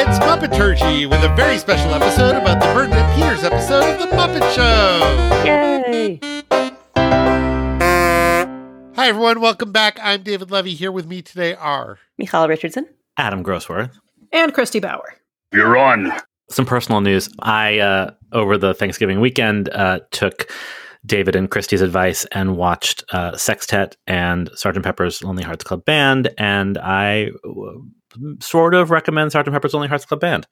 [0.00, 4.54] It's Muppeturgy with a very special episode about the Bernadette Peters episode of The Muppet
[4.54, 5.44] Show.
[5.44, 6.20] Yay!
[8.94, 9.40] Hi, everyone.
[9.40, 9.98] Welcome back.
[10.00, 10.74] I'm David Levy.
[10.74, 11.98] Here with me today are.
[12.16, 12.86] Michal Richardson.
[13.16, 13.90] Adam Grossworth.
[14.32, 15.16] and Christy Bauer.
[15.52, 16.12] You're on.
[16.48, 17.28] Some personal news.
[17.40, 20.48] I, uh, over the Thanksgiving weekend, uh, took
[21.04, 24.84] David and Christy's advice and watched uh, Sextet and Sgt.
[24.84, 27.80] Pepper's Lonely Hearts Club Band, and I uh,
[28.40, 29.50] sort of recommend Sgt.
[29.52, 30.46] Pepper's Lonely Hearts Club Band.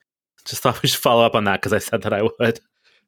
[0.45, 2.59] Just thought we should follow up on that because I said that I would.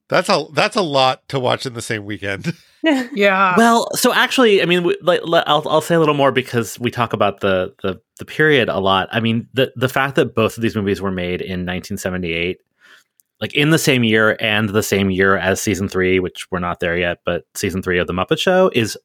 [0.09, 2.53] That's a that's a lot to watch in the same weekend.
[2.81, 3.55] Yeah.
[3.57, 6.89] Well, so actually, I mean, we- like, I'll I'll say a little more because we
[6.89, 9.09] talk about the the the period a lot.
[9.11, 12.57] I mean, the the fact that both of these movies were made in 1978,
[13.41, 16.79] like in the same year and the same year as season three, which we're not
[16.79, 18.97] there yet, but season three of the Muppet Show is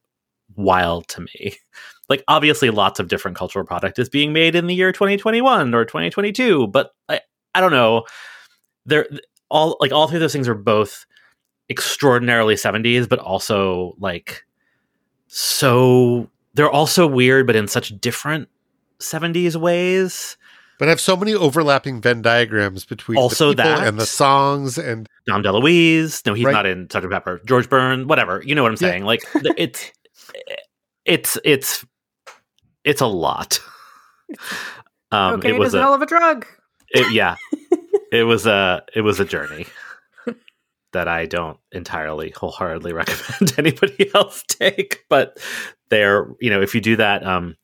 [0.55, 1.57] wild to me.
[2.09, 5.85] Like, obviously, lots of different cultural product is being made in the year 2021 or
[5.85, 7.21] 2022, but I
[7.55, 8.05] I don't know.
[8.87, 9.07] They're
[9.51, 11.07] all like all three of those things are both
[11.71, 14.45] extraordinarily 70s but also like
[15.29, 18.49] so they're also weird but in such different
[19.01, 20.37] 70s ways
[20.79, 23.89] But I have so many overlapping Venn diagrams between Also the people that.
[23.89, 26.53] and the songs and dom deluise no he's Right.
[26.53, 27.11] not in Sgt.
[27.11, 28.91] pepper george burns whatever you know what i'm Yeah.
[28.91, 29.23] saying like
[29.57, 29.91] it's
[31.05, 31.85] it's it's
[32.85, 33.61] it's a lot
[35.13, 36.47] um Cocaine it was is a a hell of a drug.
[36.91, 37.37] it, yeah
[38.13, 39.67] it was a it was a journey
[40.93, 45.39] that i don't entirely wholeheartedly recommend anybody else take but
[45.91, 47.57] they're you know if you do that um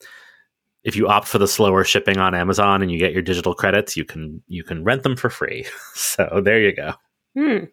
[0.83, 3.97] if you opt for the slower shipping on amazon and you get your digital credits
[3.97, 6.93] you can you can rent them for free so there you go
[7.37, 7.67] Hmm.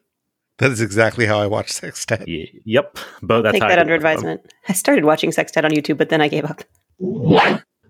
[0.60, 2.26] that is exactly how I watch Sextet.
[2.28, 4.30] Y- yep both that's Take how that do under both of them.
[4.30, 4.54] advisement.
[4.70, 6.62] I started watching Sextet on YouTube, but then I gave up.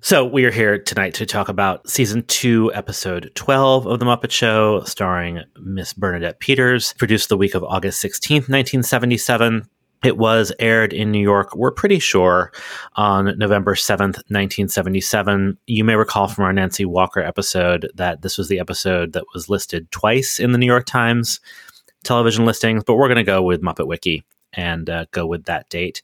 [0.02, 4.32] So we are here tonight to talk about season two, episode 12 of The Muppet
[4.32, 9.66] Show, starring Miss Bernadette Peters, produced the week of August 16th, 1977.
[10.04, 12.52] It was aired in New York, we're pretty sure,
[12.96, 15.58] on November 7th, 1977.
[15.68, 19.50] You may recall from our Nancy Walker episode that this was the episode that was
[19.50, 21.40] listed twice in the New York Times
[22.04, 24.26] television listings, but we're going to go with Muppet Wiki
[24.58, 26.02] and uh, go with that date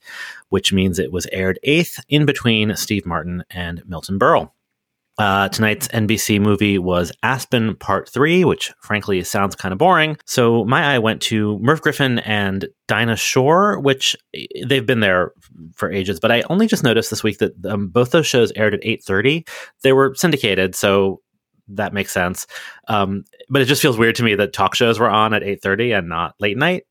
[0.54, 4.52] which means it was aired eighth in between Steve Martin and Milton Berle.
[5.18, 10.16] Uh, tonight's NBC movie was Aspen Part 3, which frankly sounds kind of boring.
[10.26, 15.32] So my eye went to Merv Griffin and Dinah Shore, which eh, they've been there
[15.74, 18.74] for ages, but I only just noticed this week that um, both those shows aired
[18.74, 19.48] at 8.30.
[19.82, 21.20] They were syndicated, so
[21.68, 22.46] that makes sense.
[22.88, 25.98] Um, but it just feels weird to me that talk shows were on at 8.30
[25.98, 26.84] and not late night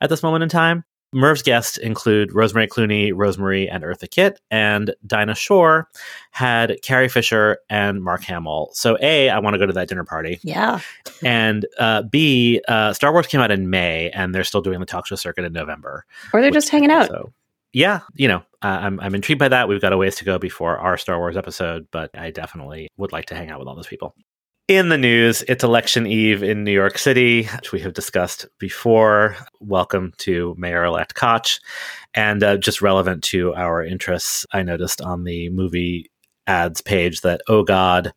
[0.00, 0.84] at this moment in time.
[1.12, 5.88] Merv's guests include Rosemary Clooney, Rosemary, and Eartha Kitt, and Dinah Shore
[6.30, 8.70] had Carrie Fisher and Mark Hamill.
[8.72, 10.38] So, A, I want to go to that dinner party.
[10.42, 10.80] Yeah.
[11.24, 14.86] And uh, B, uh, Star Wars came out in May, and they're still doing the
[14.86, 16.04] talk show circuit in November.
[16.32, 17.08] Or they're just hanging out.
[17.08, 17.32] So,
[17.72, 19.68] yeah, you know, uh, I'm, I'm intrigued by that.
[19.68, 23.12] We've got a ways to go before our Star Wars episode, but I definitely would
[23.12, 24.14] like to hang out with all those people.
[24.70, 29.36] In the news, it's election eve in New York City, which we have discussed before.
[29.58, 31.58] Welcome to Mayor elect Koch.
[32.14, 36.08] And uh, just relevant to our interests, I noticed on the movie
[36.46, 38.12] ads page that Oh God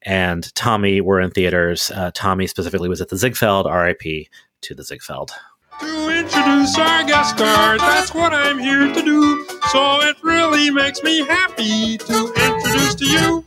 [0.00, 1.90] and Tommy were in theaters.
[1.90, 4.28] Uh, Tommy specifically was at the Ziegfeld, RIP
[4.62, 5.32] to the Ziegfeld.
[5.80, 9.46] To introduce our guest star, that's what I'm here to do.
[9.72, 13.44] So it really makes me happy to introduce to you.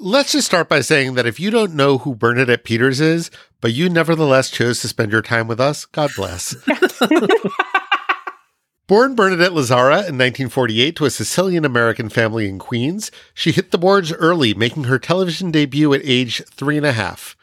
[0.00, 3.72] Let's just start by saying that if you don't know who Bernadette Peters is, but
[3.72, 6.54] you nevertheless chose to spend your time with us, God bless.
[8.86, 13.76] Born Bernadette Lazzara in 1948 to a Sicilian American family in Queens, she hit the
[13.76, 17.36] boards early, making her television debut at age three and a half.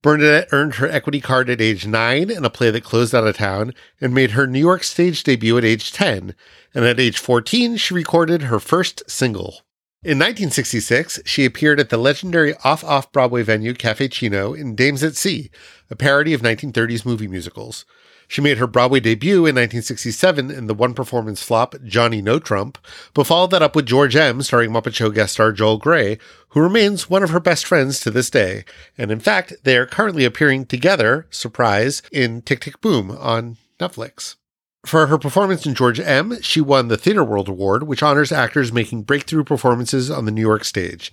[0.00, 3.36] Bernadette earned her equity card at age nine in a play that closed out of
[3.36, 6.36] town and made her New York stage debut at age 10.
[6.72, 9.62] And at age 14, she recorded her first single.
[10.02, 15.02] In 1966, she appeared at the legendary off off Broadway venue Caffe Cino in Dames
[15.02, 15.50] at Sea,
[15.90, 17.84] a parody of 1930s movie musicals.
[18.26, 22.78] She made her Broadway debut in 1967 in the one performance flop Johnny No Trump,
[23.12, 26.16] but followed that up with George M., starring Muppet Show guest star Joel Grey,
[26.48, 28.64] who remains one of her best friends to this day.
[28.96, 34.36] And in fact, they are currently appearing together, surprise, in Tick Tick Boom on Netflix.
[34.84, 38.72] For her performance in George M., she won the Theatre World Award, which honors actors
[38.72, 41.12] making breakthrough performances on the New York stage.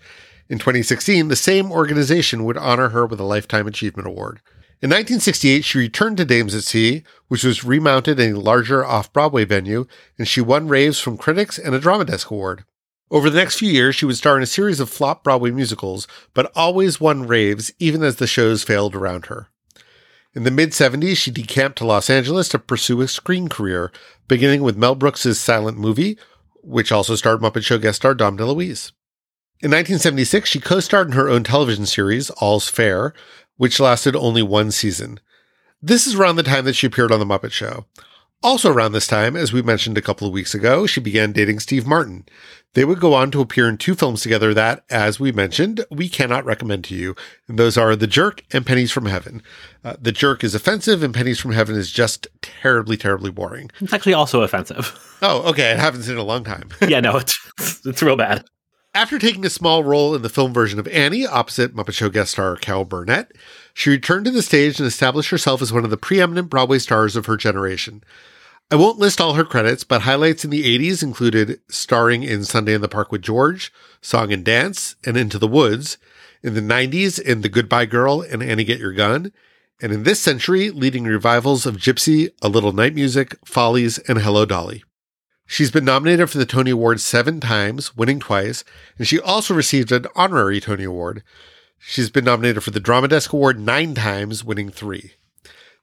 [0.50, 4.40] In 2016, the same organization would honor her with a Lifetime Achievement Award.
[4.82, 9.12] In 1968, she returned to Dames at Sea, which was remounted in a larger off
[9.12, 9.86] Broadway venue,
[10.18, 12.64] and she won raves from critics and a Drama Desk Award.
[13.10, 16.08] Over the next few years, she would star in a series of flop Broadway musicals,
[16.34, 19.50] but always won raves even as the shows failed around her.
[20.34, 23.92] In the mid 70s, she decamped to Los Angeles to pursue a screen career,
[24.28, 26.18] beginning with Mel Brooks' silent movie,
[26.62, 28.92] which also starred Muppet Show guest star Dom DeLuise.
[29.60, 33.14] In 1976, she co starred in her own television series, All's Fair,
[33.56, 35.20] which lasted only one season.
[35.82, 37.86] This is around the time that she appeared on The Muppet Show.
[38.44, 41.60] Also, around this time, as we mentioned a couple of weeks ago, she began dating
[41.60, 42.24] Steve Martin.
[42.74, 46.08] They would go on to appear in two films together that, as we mentioned, we
[46.08, 47.16] cannot recommend to you.
[47.48, 49.42] And those are The Jerk and Pennies from Heaven.
[49.84, 53.72] Uh, the Jerk is offensive, and Pennies from Heaven is just terribly, terribly boring.
[53.80, 55.18] It's actually also offensive.
[55.24, 55.72] Oh, okay.
[55.72, 56.70] I haven't seen it in a long time.
[56.88, 57.40] yeah, no, it's
[57.88, 58.46] it's real bad.
[58.94, 62.32] After taking a small role in the film version of Annie opposite Muppet Show guest
[62.32, 63.32] star Carol Burnett,
[63.78, 67.16] she returned to the stage and established herself as one of the preeminent Broadway stars
[67.16, 68.04] of her generation.
[68.72, 72.74] I won't list all her credits, but highlights in the 80s included starring in Sunday
[72.74, 73.72] in the Park with George,
[74.02, 76.00] Song and Dance, and Into the Woods.
[76.42, 79.32] In the 90s, in The Goodbye Girl and Annie Get Your Gun.
[79.80, 84.44] And in this century, leading revivals of Gypsy, A Little Night Music, Follies, and Hello
[84.44, 84.84] Dolly.
[85.46, 88.64] She's been nominated for the Tony Award seven times, winning twice,
[88.98, 91.22] and she also received an honorary Tony Award.
[91.80, 95.14] She's been nominated for the Drama Desk Award nine times, winning three.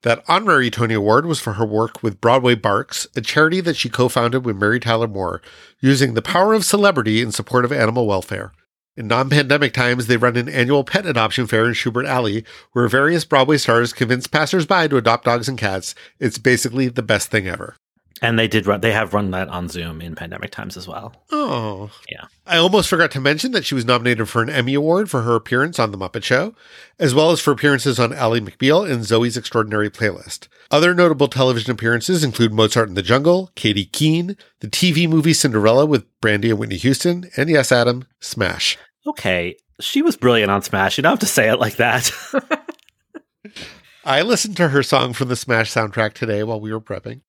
[0.02, 3.88] That honorary Tony Award was for her work with Broadway Barks, a charity that she
[3.88, 5.40] co founded with Mary Tyler Moore,
[5.80, 8.52] using the power of celebrity in support of animal welfare.
[8.96, 12.86] In non pandemic times, they run an annual pet adoption fair in Shubert Alley, where
[12.86, 15.94] various Broadway stars convince passersby to adopt dogs and cats.
[16.20, 17.76] It's basically the best thing ever.
[18.22, 18.80] And they did run.
[18.80, 21.14] They have run that on Zoom in pandemic times as well.
[21.32, 21.90] Oh.
[22.08, 22.26] Yeah.
[22.46, 25.34] I almost forgot to mention that she was nominated for an Emmy Award for her
[25.34, 26.54] appearance on The Muppet Show,
[26.98, 30.46] as well as for appearances on Ally McBeal and Zoey's Extraordinary Playlist.
[30.70, 35.84] Other notable television appearances include Mozart in the Jungle, Katy Keene, the TV movie Cinderella
[35.84, 38.78] with Brandy and Whitney Houston, and yes, Adam, Smash.
[39.06, 40.96] Okay, she was brilliant on Smash.
[40.96, 42.10] You don't have to say it like that.
[44.04, 47.22] I listened to her song from the Smash soundtrack today while we were prepping.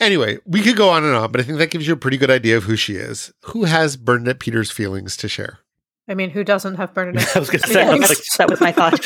[0.00, 2.16] Anyway, we could go on and on, but I think that gives you a pretty
[2.16, 3.32] good idea of who she is.
[3.46, 5.60] Who has Bernadette Peters' feelings to share?
[6.08, 7.28] I mean, who doesn't have Bernadette?
[7.36, 9.02] I was going to say, I was like, that was my thought.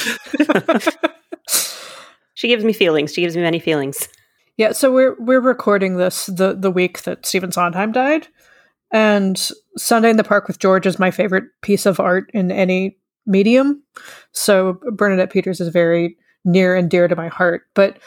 [2.34, 3.12] she gives me feelings.
[3.12, 4.08] She gives me many feelings.
[4.56, 8.28] yeah, so we're we're recording this the the week that Stephen Sondheim died,
[8.92, 12.98] and Sunday in the Park with George is my favorite piece of art in any
[13.26, 13.82] medium.
[14.32, 17.98] So Bernadette Peters is very near and dear to my heart, but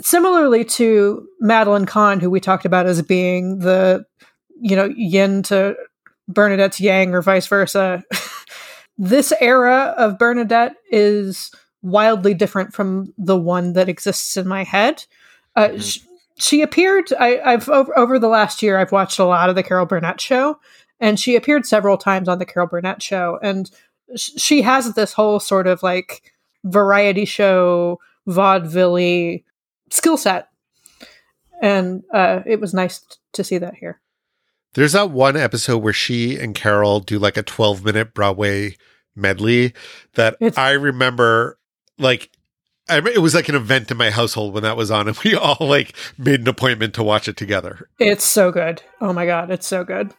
[0.00, 4.04] similarly to Madeline Kahn, who we talked about as being the,
[4.60, 5.76] you know, yin to
[6.28, 8.02] Bernadette's yang or vice versa,
[8.98, 11.50] this era of Bernadette is
[11.82, 15.04] wildly different from the one that exists in my head.
[15.56, 15.82] Uh, Mhm.
[15.82, 15.98] sh-
[16.36, 17.12] she appeared.
[17.20, 20.20] I, I've over, over the last year, I've watched a lot of the Carol Burnett
[20.20, 20.58] show,
[20.98, 23.70] and she appeared several times on the Carol Burnett show, and
[24.16, 26.32] sh- she has this whole sort of like
[26.64, 29.38] variety show vaudeville
[29.90, 30.48] skill set.
[31.62, 34.00] And uh, it was nice t- to see that here.
[34.74, 38.76] There's that one episode where she and Carol do like a 12 minute Broadway
[39.14, 39.72] medley
[40.14, 41.58] that It's- I remember
[41.98, 42.30] like
[42.88, 45.16] I, rem- it was like an event in my household when that was on and
[45.24, 47.88] we all like made an appointment to watch it together.
[48.00, 48.82] it's so good.
[49.00, 50.12] Oh my god it's so good.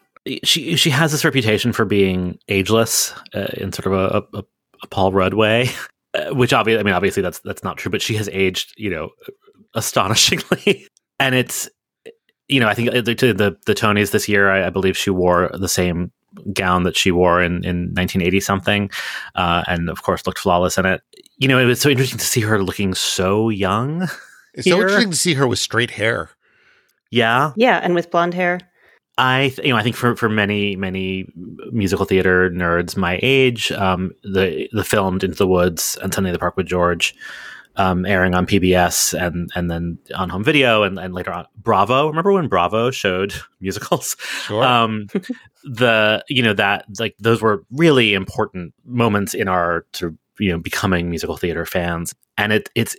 [0.43, 4.43] She she has this reputation for being ageless uh, in sort of a, a,
[4.83, 5.69] a Paul Rudd way,
[6.15, 8.89] uh, which obviously, I mean, obviously that's that's not true, but she has aged, you
[8.89, 9.09] know,
[9.75, 10.87] astonishingly,
[11.19, 11.69] and it's,
[12.47, 15.09] you know, I think uh, the the, the Tonys this year, I, I believe she
[15.09, 16.11] wore the same
[16.53, 18.91] gown that she wore in in 1980 something,
[19.35, 21.01] uh, and of course looked flawless in it.
[21.37, 24.07] You know, it was so interesting to see her looking so young.
[24.57, 26.29] It's so interesting to see her with straight hair.
[27.11, 28.61] Yeah, Yeah, and with blonde hair.
[29.17, 31.27] I, th- you know, I think for, for many many
[31.71, 36.33] musical theater nerds my age, um, the the filmed Into the Woods and Sunday in
[36.33, 37.15] the Park with George,
[37.77, 42.07] um, airing on PBS and and then on home video and, and later on Bravo.
[42.07, 44.15] Remember when Bravo showed musicals?
[44.45, 44.63] Sure.
[44.63, 45.07] Um,
[45.63, 50.51] the you know that like those were really important moments in our sort of you
[50.51, 52.95] know becoming musical theater fans, and it it's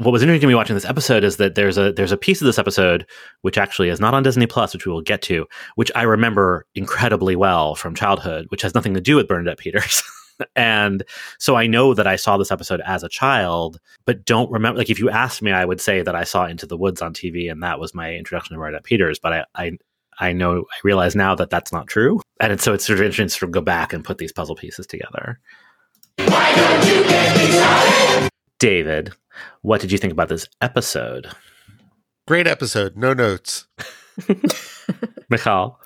[0.00, 2.40] what was interesting to me watching this episode is that there's a there's a piece
[2.40, 3.06] of this episode
[3.42, 6.66] which actually is not on Disney Plus, which we will get to, which I remember
[6.74, 10.02] incredibly well from childhood, which has nothing to do with Bernadette Peters.
[10.56, 11.02] and
[11.38, 14.78] so I know that I saw this episode as a child, but don't remember.
[14.78, 17.14] Like if you asked me, I would say that I saw Into the Woods on
[17.14, 19.18] TV, and that was my introduction to Bernadette Peters.
[19.18, 19.72] But I, I,
[20.18, 23.04] I know I realize now that that's not true, and it's, so it's sort of
[23.04, 25.38] interesting to sort of go back and put these puzzle pieces together.
[28.58, 29.12] David,
[29.62, 31.28] what did you think about this episode?
[32.28, 32.96] Great episode.
[32.96, 33.66] No notes.
[35.30, 35.78] Michal?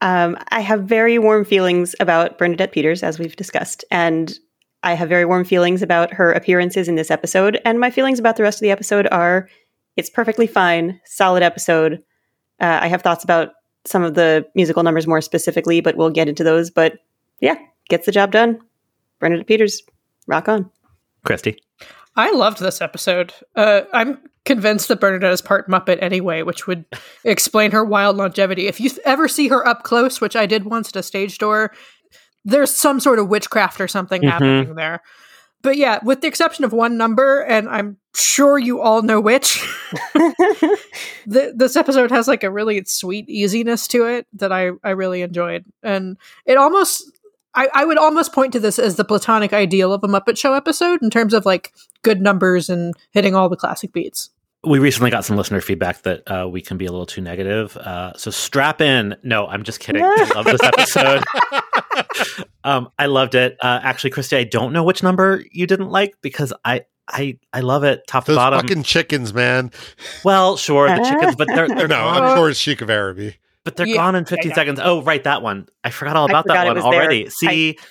[0.00, 4.38] Um, I have very warm feelings about Bernadette Peters, as we've discussed, and
[4.82, 7.60] I have very warm feelings about her appearances in this episode.
[7.64, 9.48] And my feelings about the rest of the episode are
[9.96, 11.94] it's perfectly fine, solid episode.
[12.60, 13.50] Uh, I have thoughts about
[13.84, 16.70] some of the musical numbers more specifically, but we'll get into those.
[16.70, 16.98] But
[17.40, 17.56] yeah,
[17.88, 18.60] gets the job done.
[19.18, 19.82] Bernadette Peters,
[20.28, 20.70] rock on.
[21.24, 21.58] Christy.
[22.14, 23.32] I loved this episode.
[23.56, 26.84] Uh, I'm convinced that Bernadette is part Muppet anyway, which would
[27.24, 28.66] explain her wild longevity.
[28.66, 31.72] If you ever see her up close, which I did once at a stage door,
[32.44, 34.30] there's some sort of witchcraft or something Mhm.
[34.30, 35.02] happening there.
[35.62, 39.60] But yeah, with the exception of one number, and I'm sure you all know which,
[40.16, 45.22] th- this episode has like a really sweet easiness to it that I, I really
[45.22, 45.64] enjoyed.
[45.82, 47.10] And it almost,
[47.54, 50.54] I, I would almost point to this as the platonic ideal of a Muppet Show
[50.54, 54.30] episode in terms of like good numbers and hitting all the classic beats.
[54.64, 57.76] We recently got some listener feedback that uh, we can be a little too negative.
[57.76, 59.14] Uh, so strap in.
[59.22, 60.02] No, I'm just kidding.
[60.04, 61.22] I love this episode.
[62.64, 63.56] um, I loved it.
[63.62, 67.60] Uh, actually, Christy, I don't know which number you didn't like because I I I
[67.60, 68.60] love it top to bottom.
[68.60, 69.70] fucking chickens, man.
[70.24, 72.22] well, sure, the chickens, but they're, they're Or no, gone.
[72.24, 73.36] I'm sure it's Sheik of Araby.
[73.64, 74.54] But they're Yeah, gone in 15 yeah.
[74.54, 74.80] seconds.
[74.82, 75.68] Oh, right, that one.
[75.84, 76.94] I forgot all I about forgot that one was there.
[76.94, 77.28] already.
[77.30, 77.82] See, I,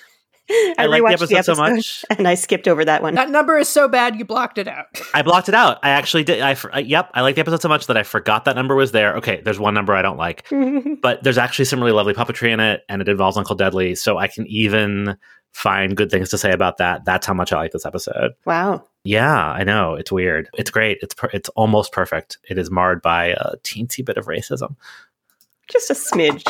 [0.50, 2.06] I like the rewatched episode so much.
[2.18, 3.16] and I skipped over that one.
[3.16, 4.86] That number is so bad you blocked it out.
[5.14, 5.80] I blocked it out.
[5.84, 6.42] I actually did.
[6.42, 8.76] I, for- uh, yep, I like the episode so much that I forgot that number
[8.76, 9.16] was there.
[9.18, 10.48] Okay, there's one number I don't like,
[11.02, 14.18] but there's actually some really lovely puppetry in it, and it involves Uncle Deadly, so
[14.18, 15.18] I can even
[15.54, 17.04] find good things to say about that.
[17.04, 18.32] That's how much I like this episode.
[18.46, 18.84] wow.
[19.04, 20.50] Yeah, I know it's weird.
[20.58, 20.98] It's great.
[21.02, 22.40] It's per- it's almost perfect.
[22.50, 24.76] It is marred by a teensy bit of racism.
[25.72, 26.44] Just a smidge.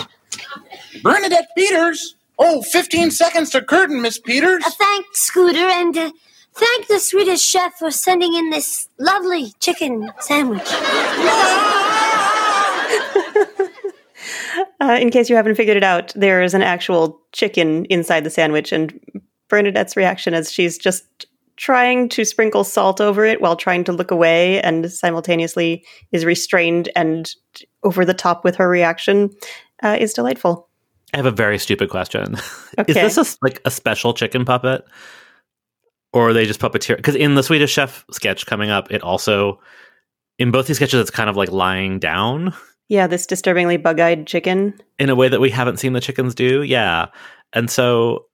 [1.04, 2.16] Bernadette Peters.
[2.40, 4.64] Oh, 15 seconds to curtain, Miss Peters.
[4.66, 6.12] Uh, thank Scooter and uh,
[6.54, 10.64] thank the Swedish chef for sending in this lovely chicken sandwich.
[14.80, 18.30] Uh, in case you haven't figured it out, there is an actual chicken inside the
[18.30, 19.00] sandwich, and
[19.50, 21.26] Bernadette's reaction is she's just
[21.56, 26.90] trying to sprinkle salt over it while trying to look away, and simultaneously is restrained
[26.96, 27.34] and
[27.84, 29.32] over the top with her reaction
[29.84, 30.67] uh, is delightful.
[31.14, 32.36] I have a very stupid question.
[32.88, 34.84] Is this a, like a special chicken puppet,
[36.14, 36.98] or are they just puppeteer?
[36.98, 39.60] Because in the Swedish Chef sketch coming up, it also
[40.38, 42.54] in both these sketches it's kind of like lying down
[42.90, 44.80] Yeah, this disturbingly bug-eyed chicken.
[45.00, 46.62] in a way that we haven't seen the chickens do.
[46.62, 47.08] Yeah,
[47.54, 48.26] and so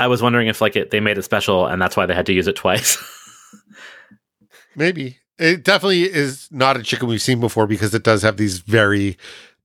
[0.00, 2.26] I was wondering if like it they made it special and that's why they had
[2.26, 2.96] to use it twice.
[4.76, 5.18] Maybe.
[5.38, 9.16] It definitely is not a chicken we've seen before because it does have these very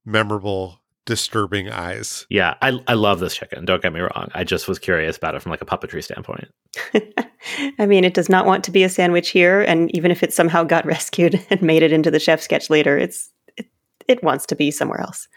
[0.06, 2.26] memorable, disturbing eyes.
[2.30, 3.66] yeah, I I love this chicken.
[3.66, 4.30] Don't get me wrong.
[4.34, 6.50] I just was curious about it from like a puppetry standpoint.
[7.80, 10.34] I mean, it does not want to be a sandwich here, and even if it
[10.34, 13.68] somehow got rescued and made it into the chef sketch later, it's it,
[14.08, 15.28] it wants to be somewhere else.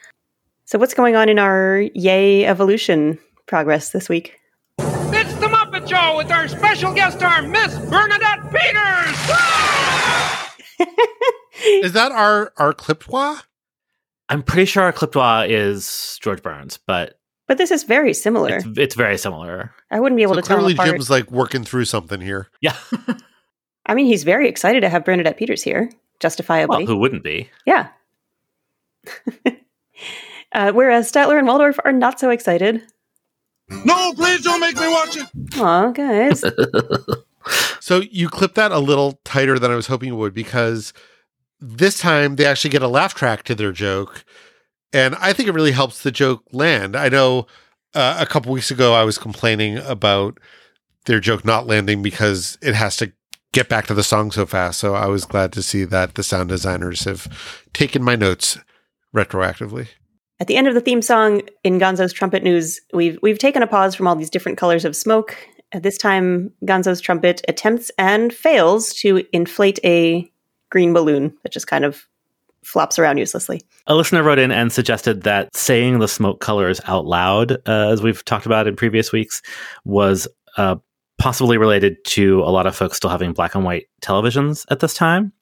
[0.65, 4.37] So, what's going on in our Yay Evolution progress this week?
[4.79, 9.17] It's the Muppet Show with our special guest star, Miss Bernadette Peters.
[11.85, 13.43] Is that our our clipwa?
[14.29, 18.57] I'm pretty sure our clipdois is George Burns, but But this is very similar.
[18.57, 19.73] it's, it's very similar.
[19.91, 20.89] I wouldn't be able So to tell them clearly, apart.
[20.91, 22.49] Jim's like working through something here.
[22.61, 22.77] Yeah.
[23.87, 26.79] I mean, he's very excited to have Bernadette Peters here, justifiably.
[26.79, 27.51] Well, who wouldn't be?
[27.65, 27.89] yeah.
[30.53, 32.83] uh, whereas Statler and Waldorf are not so excited.
[33.85, 35.27] No, please don't make me watch it.
[35.61, 36.45] Aw, guys.
[37.79, 40.93] So you clip that a little tighter than I was hoping you would because
[41.61, 44.25] this time they actually get a laugh track to their joke.
[44.93, 46.97] And I think it really helps the joke land.
[46.97, 47.47] I know
[47.95, 50.39] uh, a couple weeks ago I was complaining about
[51.07, 53.13] their joke not landing because it has to
[53.53, 54.79] get back to the song so fast.
[54.79, 58.59] So I was glad to see that the sound designers have taken my notes
[59.15, 59.89] retroactively.
[60.39, 63.67] At the end of the theme song in Gonzo's trumpet news, we've we've taken a
[63.67, 65.37] pause from all these different colors of smoke.
[65.73, 70.31] At this time, Gonzo's trumpet attempts and fails to inflate a
[70.77, 72.07] green balloon that just kind of
[72.63, 73.63] flops around uselessly.
[73.87, 78.03] A listener wrote in and suggested that saying the smoke colors out loud, uh, as
[78.03, 79.41] we've talked about in previous weeks,
[79.87, 80.29] was
[80.59, 80.77] uh,
[81.17, 84.93] possibly related to a lot of folks still having black and white televisions at this
[84.93, 85.33] time,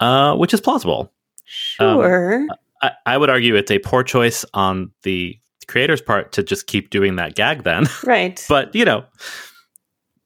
[0.00, 1.12] uh, which is plausible.
[1.44, 2.44] Sure.
[2.82, 6.90] I, I would argue it's a poor choice on the creator's part to just keep
[6.90, 7.86] doing that gag then.
[8.04, 8.44] right.
[8.48, 9.04] but, you know,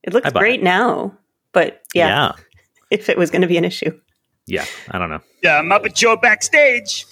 [0.03, 1.15] it looks great now.
[1.53, 2.33] But yeah, yeah.
[2.91, 3.93] if it was going to be an issue.
[4.51, 4.65] Yeah.
[4.91, 5.23] I don't know.
[5.45, 7.07] Uh, Muppet Joe backstage.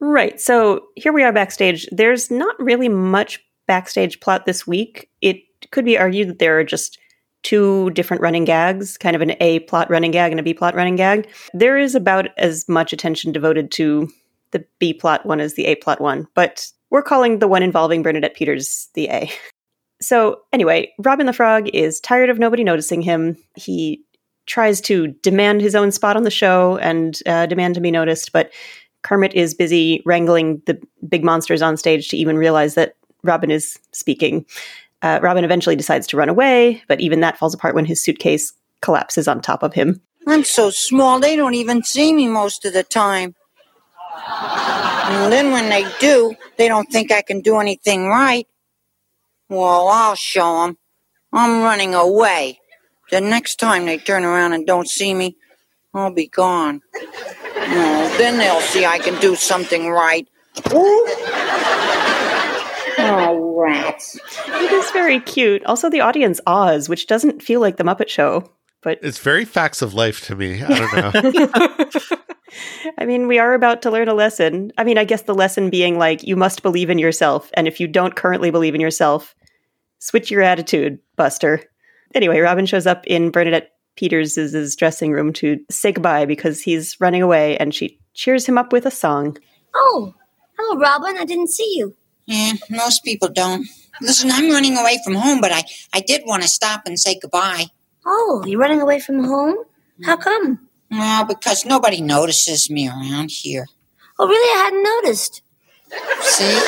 [0.00, 0.40] Right.
[0.40, 1.86] So here we are backstage.
[1.92, 5.08] There's not really much backstage plot this week.
[5.20, 5.36] It
[5.70, 6.98] could be argued that there are just
[7.42, 10.74] two different running gags, kind of an A plot running gag and a B plot
[10.74, 11.28] running gag.
[11.54, 14.08] There is about as much attention devoted to
[14.50, 18.02] the B plot one as the A plot one, but we're calling the one involving
[18.02, 19.30] Bernadette Peters the A.
[20.00, 23.36] So, anyway, Robin the Frog is tired of nobody noticing him.
[23.54, 24.04] He
[24.46, 28.32] tries to demand his own spot on the show and uh, demand to be noticed,
[28.32, 28.50] but
[29.02, 33.78] Kermit is busy wrangling the big monsters on stage to even realize that Robin is
[33.92, 34.46] speaking.
[35.02, 38.52] Uh, Robin eventually decides to run away, but even that falls apart when his suitcase
[38.80, 40.00] collapses on top of him.
[40.26, 43.34] I'm so small, they don't even see me most of the time.
[44.24, 48.46] And then when they do, they don't think I can do anything right.
[49.48, 50.78] Well, I'll show them.
[51.32, 52.60] I'm running away.
[53.12, 55.36] The next time they turn around and don't see me,
[55.92, 56.80] I'll be gone.
[56.94, 60.26] Oh, then they'll see I can do something right.
[60.72, 61.06] Ooh.
[62.98, 64.18] Oh, rats.
[64.46, 65.62] It is very cute.
[65.66, 68.50] Also, the audience awes, which doesn't feel like the Muppet Show.
[68.82, 70.62] But It's very facts of life to me.
[70.62, 71.90] I don't know.
[72.98, 74.72] I mean, we are about to learn a lesson.
[74.78, 77.50] I mean, I guess the lesson being like, you must believe in yourself.
[77.54, 79.34] And if you don't currently believe in yourself,
[79.98, 81.62] switch your attitude, Buster.
[82.14, 87.22] Anyway, Robin shows up in Bernadette Peters' dressing room to say goodbye because he's running
[87.22, 89.36] away and she cheers him up with a song.
[89.74, 90.14] Oh,
[90.58, 91.16] hello, Robin.
[91.18, 91.94] I didn't see you.
[92.26, 93.66] Yeah, most people don't.
[94.00, 97.18] Listen, I'm running away from home, but I, I did want to stop and say
[97.20, 97.66] goodbye.
[98.06, 99.56] Oh, you're running away from home?
[100.04, 100.68] How come?
[100.90, 103.66] Well, because nobody notices me around here.
[104.18, 104.60] Oh, really?
[104.60, 105.42] I hadn't noticed.
[106.20, 106.58] See?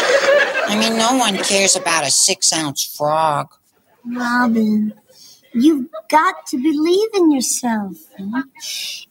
[0.66, 3.48] I mean, no one cares about a six ounce frog.
[4.06, 4.92] Robin,
[5.54, 7.96] you've got to believe in yourself.
[8.18, 8.42] huh?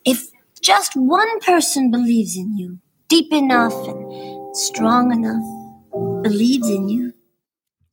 [0.06, 0.28] If
[0.62, 7.14] just one person believes in you, deep enough and strong enough, believes in you,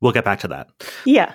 [0.00, 0.70] We'll get back to that.
[1.04, 1.34] Yeah.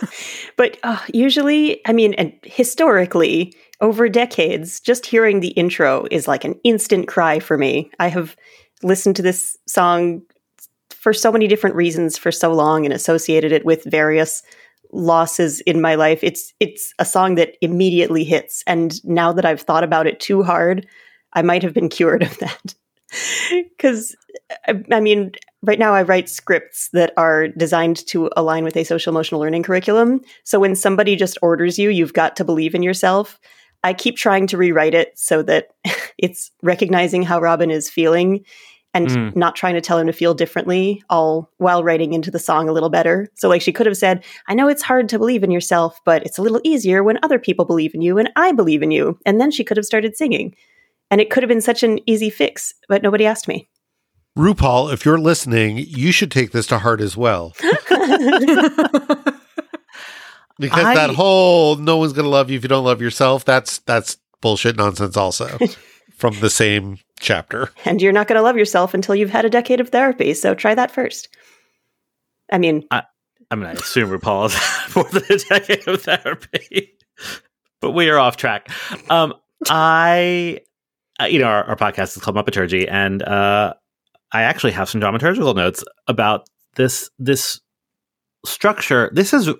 [0.56, 6.44] but uh, usually, I mean, and historically, over decades, just hearing the intro is like
[6.44, 7.90] an instant cry for me.
[7.98, 8.34] I have
[8.82, 10.22] listened to this song
[10.90, 14.42] for so many different reasons for so long and associated it with various
[14.92, 16.20] losses in my life.
[16.22, 20.42] It's it's a song that immediately hits and now that I've thought about it too
[20.42, 20.86] hard,
[21.32, 22.74] I might have been cured of that.
[23.78, 24.16] Cuz
[24.66, 28.84] I, I mean, right now I write scripts that are designed to align with a
[28.84, 30.20] social emotional learning curriculum.
[30.44, 33.38] So when somebody just orders you, you've got to believe in yourself.
[33.84, 35.68] I keep trying to rewrite it so that
[36.18, 38.44] it's recognizing how Robin is feeling
[38.94, 39.36] and Mm.
[39.36, 42.72] not trying to tell him to feel differently all while writing into the song a
[42.72, 43.28] little better.
[43.36, 46.24] So like she could have said, "I know it's hard to believe in yourself, but
[46.24, 49.18] it's a little easier when other people believe in you and I believe in you."
[49.26, 50.54] And then she could have started singing.
[51.10, 53.68] And it could have been such an easy fix, but nobody asked me.
[54.38, 57.54] RuPaul, if you're listening, you should take this to heart as well.
[60.60, 63.78] Because I- that whole no one's gonna love you if you don't love yourself, that's
[63.80, 65.56] that's bullshit nonsense also.
[66.18, 67.70] from the same chapter.
[67.84, 70.34] and you're not going to love yourself until you've had a decade of therapy.
[70.34, 71.28] So try that first.
[72.50, 73.02] I mean, I
[73.50, 74.54] I mean, I assume RuPaul has
[74.94, 76.92] had more than decade of therapy,
[77.80, 78.68] but we are off track.
[79.10, 79.34] Um,
[79.68, 80.60] I,
[81.20, 83.74] uh, you know, our, our podcast is called Muppeturgy, and uh,
[84.32, 87.60] I actually have some dramaturgical notes about this this
[88.44, 89.10] structure.
[89.12, 89.50] This is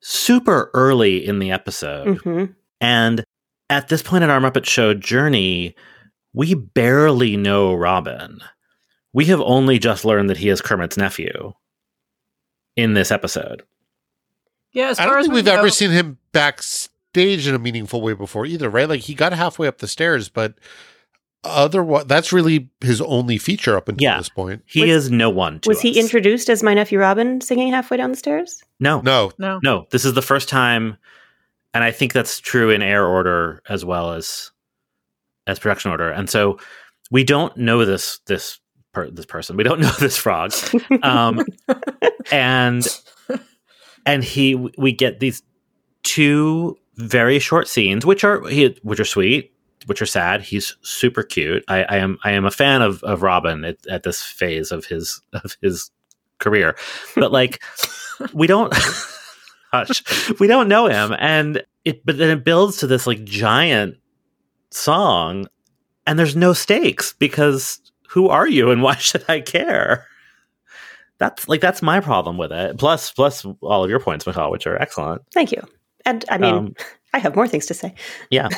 [0.00, 2.54] super early in the episode, mhm.
[2.80, 3.24] and
[3.72, 5.74] at this point in our Muppet Show journey,
[6.34, 8.40] we barely know Robin.
[9.12, 11.52] We have only just learned that he is Kermit's nephew
[12.76, 13.62] in this episode.
[14.72, 17.58] Yeah, as I far don't as think we we've ever seen him backstage in a
[17.58, 18.88] meaningful way before either, right?
[18.88, 20.54] Like he got halfway up the stairs, but
[21.44, 24.16] otherwise, that's really his only feature up until Yeah.
[24.18, 24.62] this point.
[24.66, 27.96] He Was- is no one to was he introduced as my nephew Robin singing halfway
[27.98, 28.62] down the stairs?
[28.80, 29.60] No, No, No.
[29.62, 29.86] no.
[29.90, 30.96] This is the first time,
[31.74, 34.50] and I think that's true in air order as well as
[35.46, 36.10] as production order.
[36.10, 36.58] And so
[37.10, 38.58] we don't know this this
[38.92, 39.56] per, this person.
[39.56, 40.52] We don't know this frog.
[41.02, 41.44] Um,
[42.32, 42.86] and
[44.06, 45.42] and he we get these
[46.02, 48.40] two very short scenes, which are
[48.82, 49.52] which are sweet,
[49.86, 50.42] which are sad.
[50.42, 51.64] He's super cute.
[51.68, 54.84] I, I am I am a fan of of Robin at, at this phase of
[54.86, 55.90] his of his
[56.38, 56.76] career,
[57.14, 57.62] but like
[58.32, 58.74] we don't.
[59.72, 60.30] Hush.
[60.40, 62.04] We don't know him, and it.
[62.04, 63.96] But then it builds to this like giant
[64.70, 65.46] song,
[66.06, 70.06] and there's no stakes because who are you and why should I care?
[71.18, 72.78] That's like that's my problem with it.
[72.78, 75.22] Plus, plus all of your points, Michal, which are excellent.
[75.32, 75.62] Thank you.
[76.04, 76.74] And I mean, Um,
[77.14, 77.94] I have more things to say.
[78.30, 78.48] Yeah.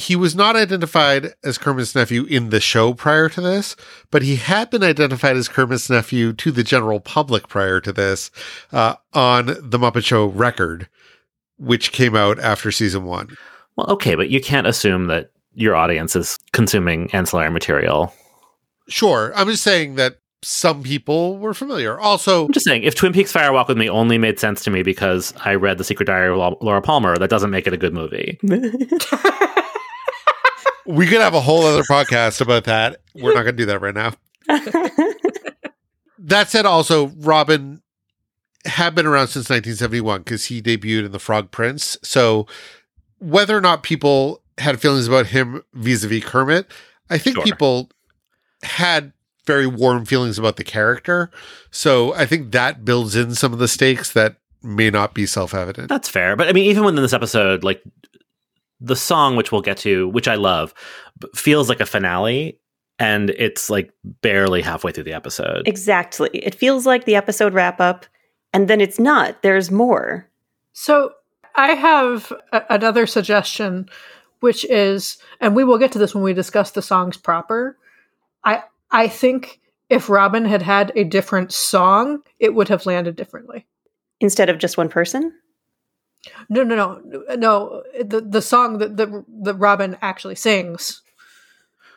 [0.00, 3.76] He was not identified as Kermit's nephew in the show prior to this,
[4.10, 8.30] but he had been identified as Kermit's nephew to the general public prior to this
[8.72, 10.88] uh, on the Muppet Show record,
[11.58, 13.36] which came out after season one.
[13.76, 18.12] Well, okay, but you can't assume that your audience is consuming ancillary material
[18.90, 19.32] Sure.
[19.34, 21.98] I'm just saying that some people were familiar.
[21.98, 24.70] Also, I'm just saying, if Twin Peaks Fire Walk with Me only made sense to
[24.70, 27.76] me because I read The Secret Diary of Laura Palmer, that doesn't make it a
[27.76, 28.38] good movie.
[30.90, 33.00] we could have a whole other podcast about that.
[33.14, 34.12] We're not going to do that right now.
[36.22, 37.80] That said, also, Robin
[38.66, 41.96] had been around since 1971 because he debuted in The Frog Prince.
[42.02, 42.46] So,
[43.18, 46.70] whether or not people had feelings about him vis a vis Kermit,
[47.08, 47.44] I think Sure.
[47.44, 47.90] people
[48.62, 49.12] had
[49.46, 51.30] very warm feelings about the character.
[51.70, 55.54] So, I think that builds in some of the stakes that may not be self
[55.54, 55.88] evident.
[55.88, 56.36] That's fair.
[56.36, 57.82] But I mean, even within this episode, like
[58.80, 60.72] the song, which we'll get to, which I love,
[61.34, 62.58] feels like a finale.
[62.98, 65.66] And it's like barely halfway through the episode.
[65.66, 66.28] exactly.
[66.34, 68.04] It feels like the episode wrap up,
[68.52, 69.40] and then it's not.
[69.42, 70.28] There's more.
[70.74, 71.12] So
[71.56, 73.88] I have a- another suggestion,
[74.40, 77.78] which is, and we will get to this when we discuss the songs proper.
[78.44, 83.66] I I think if Robin had had a different song, it would have landed differently.
[84.20, 85.32] Instead of just one person?
[86.48, 87.82] No, no, no, no.
[88.02, 91.02] The the song that that, that Robin actually sings.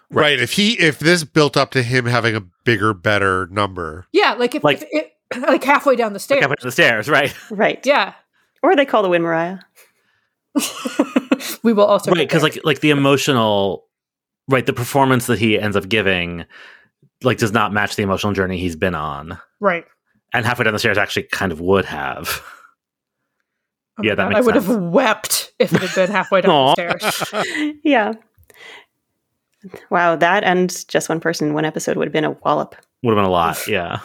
[0.09, 0.39] Right.
[0.39, 4.05] If he if this built up to him having a bigger, better number.
[4.11, 5.11] Yeah, like if, Like- if it,
[5.47, 6.43] like halfway down the Like stairs.
[6.45, 7.33] up into the stairs, right?
[7.51, 7.83] Right.
[7.85, 8.13] yeah,
[8.61, 9.57] Or they call the wind Mariah.
[11.63, 12.27] we will also right.
[12.27, 13.85] Because like like the emotional,
[14.47, 16.45] right, the performance that he ends up giving,
[17.23, 19.39] like does not match the emotional journey he's been on.
[19.59, 19.85] right.
[20.35, 22.43] And halfway down the stairs actually kind of would have.
[23.97, 24.65] Oh Yeah, that God, makes I would sense.
[24.67, 27.75] have wept if it had been halfway down the stairs.
[27.83, 28.13] yeah.
[29.89, 32.75] Wow, that and just one person one episode would have been a wallop.
[33.01, 33.99] Would have been a lot, yeah.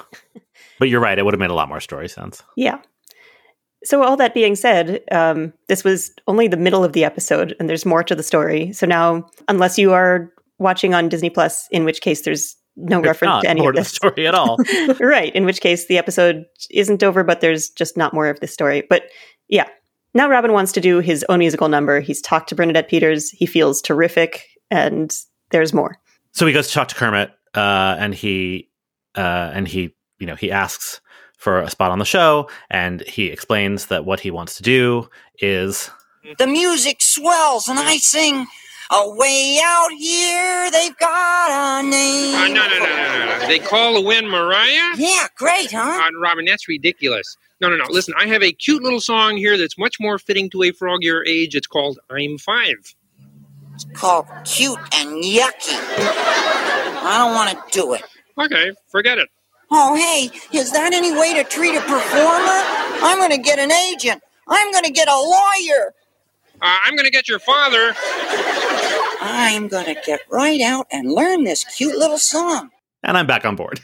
[0.79, 2.43] But you're right; it would have made a lot more story sense.
[2.57, 2.79] Yeah.
[3.85, 7.69] So, all that being said, um, this was only the middle of the episode, and
[7.69, 8.73] there's more to the story.
[8.73, 13.07] So now, unless you are watching on Disney Plus, in which case there's no It's
[13.09, 14.59] reference not to any more of to the story at all.
[15.01, 15.35] right?
[15.35, 18.85] In which case the episode isn't over, but there's just not more of this story.
[18.89, 19.05] But
[19.49, 19.67] yeah,
[20.15, 22.01] now Robin wants to do his own musical number.
[22.01, 23.31] He's talked to Bernadette Peters.
[23.31, 25.13] He feels terrific, and
[25.51, 25.99] there's more.
[26.33, 28.69] so he goes to talk to Kermit, uh, and he
[29.17, 31.01] uh, and he you know he asks
[31.37, 35.09] for a spot on the show, and he explains that what he wants to do
[35.41, 35.89] is
[36.39, 38.47] The music swells and I sing,
[38.91, 42.35] Away out here, they've got a name.
[42.35, 43.47] Uh, no, no, no, no, no, no.
[43.47, 44.95] They call the wind Mariah?
[44.97, 46.07] Yeah, great, huh?
[46.07, 47.37] Uh, Robin, that's ridiculous.
[47.61, 47.85] No, no, no.
[47.91, 51.03] Listen, I have a cute little song here that's much more fitting to a frog
[51.03, 51.55] your age.
[51.57, 52.95] It's called I'm Five.
[53.75, 55.75] It's called cute and yucky.
[55.75, 58.03] I don't want to do it.
[58.39, 59.29] Okay, forget it.
[59.71, 62.63] Oh, hey, is that any way to treat a performer?
[63.05, 64.23] I'm going to get an agent.
[64.49, 65.95] I'm going to get a lawyer.
[66.61, 67.95] Uh, I'm going to get your father.
[69.21, 72.71] I'm going to get right out and learn this cute little song.
[73.03, 73.81] and I'm back on board.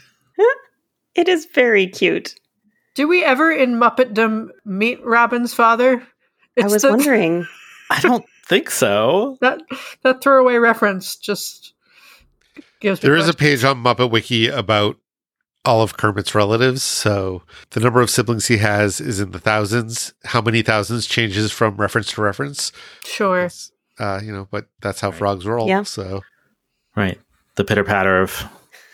[1.13, 2.35] It is very cute.
[2.95, 6.05] Do we ever in Muppetdom meet Robin's father?
[6.59, 7.45] I was the- wondering.
[7.91, 9.37] I don't think so.
[9.41, 9.61] that
[10.03, 11.73] that throwaway reference just
[12.79, 14.97] gives me There is a page on Muppet Wiki about
[15.65, 16.81] all of Kermit's relatives.
[16.83, 20.13] So the number of siblings he has is in the thousands.
[20.23, 22.71] How many thousands changes from reference to reference.
[23.03, 23.49] sure.
[23.99, 25.17] Uh, you know, but that's how Right.
[25.17, 25.67] frogs roll.
[25.67, 25.83] Yeah.
[25.83, 26.21] So
[26.95, 27.19] Right,
[27.55, 28.43] the pitter patter of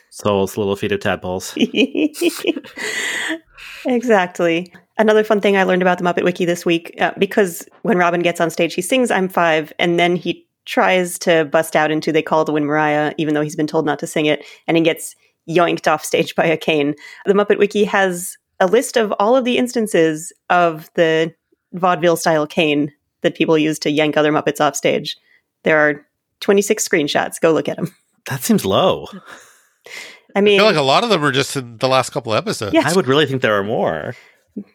[0.10, 1.54] souls, little feet of tadpoles.
[3.86, 4.72] exactly.
[4.98, 8.22] Another fun thing I learned about the Muppet Wiki this week, uh, because when Robin
[8.22, 12.12] gets on stage, he sings "I'm Five, and then he tries to bust out into
[12.12, 14.78] "They Call the Wind Mariah," even though he's been told not to sing it, and
[14.78, 15.16] he gets
[15.50, 16.96] yoinked off stage by a cane.
[17.26, 21.34] The Muppet Wiki has a list of all of the instances of the
[21.74, 22.92] vaudeville style cane
[23.22, 25.18] that people use to yank other Muppets off stage.
[25.64, 26.06] There are
[26.42, 27.40] 26 screenshots.
[27.40, 27.94] Go look at them.
[28.28, 29.08] That seems low.
[30.36, 32.34] I mean, I feel like a lot of them are just in the last couple
[32.34, 32.74] episodes.
[32.74, 32.84] Yeah.
[32.86, 34.16] I would really think there are more.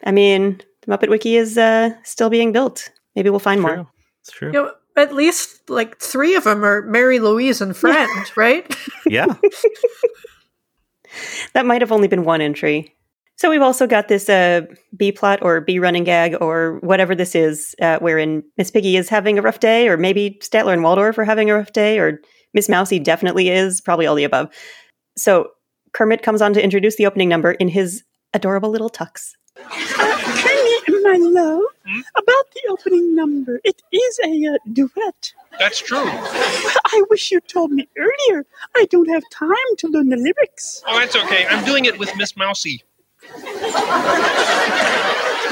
[0.03, 2.89] I mean, the Muppet Wiki is uh, still being built.
[3.15, 3.87] Maybe we'll find more.
[4.21, 4.49] It's true.
[4.49, 8.75] You know, at least like three of them are Mary Louise and friend, right?
[9.05, 9.27] Yeah.
[11.53, 12.93] That might have only been one entry.
[13.37, 14.61] So we've also got this uh,
[14.95, 19.09] B plot or B running gag or whatever this is, uh, wherein Miss Piggy is
[19.09, 22.19] having a rough day, or maybe Statler and Waldorf are having a rough day, or
[22.53, 24.49] Miss Mousy definitely is, probably all the above.
[25.17, 25.51] So
[25.93, 28.03] Kermit comes on to introduce the opening number in his
[28.33, 29.33] adorable little tux.
[29.55, 31.63] Kermit, my love,
[32.15, 35.33] about the opening number, it is a uh, duet.
[35.57, 36.03] That's true.
[36.05, 38.45] I wish you told me earlier.
[38.75, 40.83] I don't have time to learn the lyrics.
[40.87, 41.47] Oh, that's okay.
[41.49, 42.83] I'm doing it with Miss Mousy.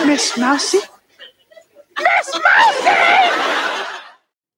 [0.06, 0.80] Miss Mousy.
[1.98, 3.00] Miss Mousy?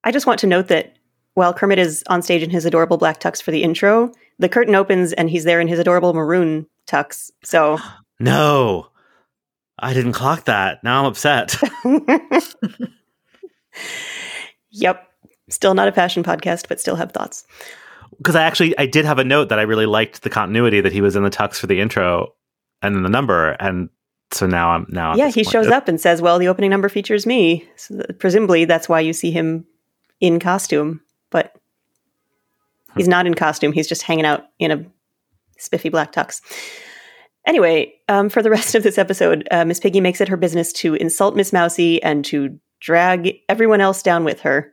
[0.03, 0.97] I just want to note that
[1.35, 4.75] while Kermit is on stage in his adorable black tux for the intro, the curtain
[4.75, 7.31] opens and he's there in his adorable maroon tux.
[7.43, 7.77] So
[8.19, 8.89] No.
[9.79, 10.83] I didn't clock that.
[10.83, 11.55] Now I'm upset.
[14.77, 15.07] Yep.
[15.49, 17.45] Still not a fashion podcast, but still have thoughts.
[18.17, 20.91] Because I actually I did have a note that I really liked the continuity that
[20.91, 22.33] he was in the tux for the intro
[22.81, 23.51] and then the number.
[23.59, 23.89] And
[24.31, 27.25] so now I'm now yeah, he shows up and says, Well, the opening number features
[27.25, 27.67] me.
[27.75, 29.65] So presumably that's why you see him
[30.19, 31.55] in costume, but
[32.97, 33.71] he's not in costume.
[33.71, 34.85] He's just hanging out in a
[35.57, 36.41] spiffy black tux.
[37.45, 40.73] Anyway, um, for the rest of this episode, uh, Miss Piggy makes it her business
[40.73, 44.71] to insult Miss Mousy and to drag everyone else down with her.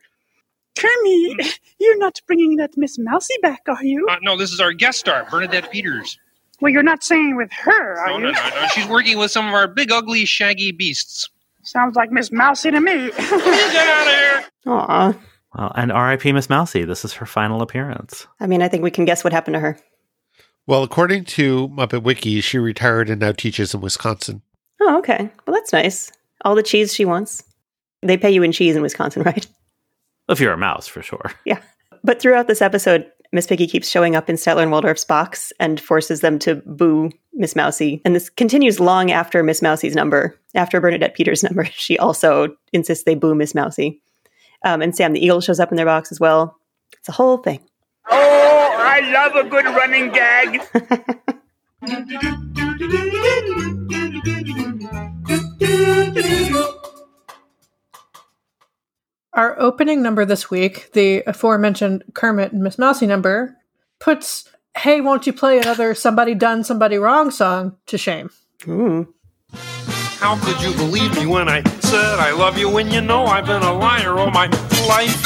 [0.77, 4.07] Kermit, you're not bringing that Miss Mousy back, are you?
[4.11, 6.19] Uh, no, this is our guest star, Bernadette Peters.
[6.61, 8.23] well, you're not staying with her, are No, you?
[8.25, 8.67] no, no, no.
[8.75, 11.31] She's working with some of our big, ugly, shaggy beasts.
[11.63, 12.93] Sounds like Miss Mousy to me.
[13.17, 14.45] Get out of here!
[14.67, 15.15] Aw.
[15.57, 16.33] Well, and R.I.P.
[16.33, 16.85] Miss Mousy.
[16.85, 18.27] This is her final appearance.
[18.41, 19.79] I mean, I think we can guess what happened to her.
[20.67, 24.43] Well, according to Muppet Wiki, she retired and now teaches in Wisconsin.
[24.81, 25.31] Oh, okay.
[25.47, 26.11] Well, that's nice.
[26.45, 27.45] All the cheese she wants.
[28.03, 29.47] They pay you in cheese in Wisconsin, right?
[30.29, 31.33] If you're a mouse, for sure.
[31.45, 31.61] Yeah.
[32.03, 35.81] But throughout this episode, Miss Piggy keeps showing up in Statler and Waldorf's box and
[35.81, 38.01] forces them to boo Miss Mousy.
[38.05, 40.39] And this continues long after Miss Mousy's number.
[40.55, 44.01] After Bernadette Peters' number, she also insists they boo Miss Mousy.
[44.65, 46.59] Um, and Sam the Eagle shows up in their box as well.
[46.99, 47.61] It's a whole thing.
[48.11, 50.61] Oh, I love a good running gag.
[59.35, 63.57] Our opening number this week, the aforementioned Kermit and Miss Mousy number,
[63.99, 68.31] puts Hey, won't you play another Somebody Done, Somebody Wrong song to shame.
[68.67, 69.13] Ooh.
[69.53, 71.63] How could you believe me when I
[71.95, 74.49] said I love you when you know I've been a liar all my
[74.89, 75.17] life?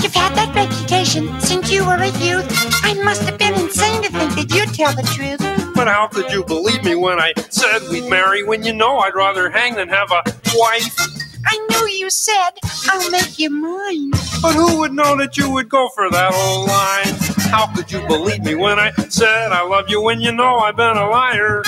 [0.00, 2.48] You've had that reputation since you were a youth.
[2.82, 5.40] I must have been insane to think that you'd tell the truth.
[5.74, 9.14] But how could you believe me when I said we'd marry when you know I'd
[9.14, 10.22] rather hang than have a
[10.54, 10.96] wife?
[11.44, 12.52] I knew you said,
[12.88, 14.12] I'll make you mine.
[14.40, 17.12] But who would know that you would go for that old line?
[17.52, 20.76] How could you believe me when I said I love you when you know I've
[20.76, 21.62] been a liar?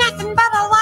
[0.00, 0.77] Nothing but a liar.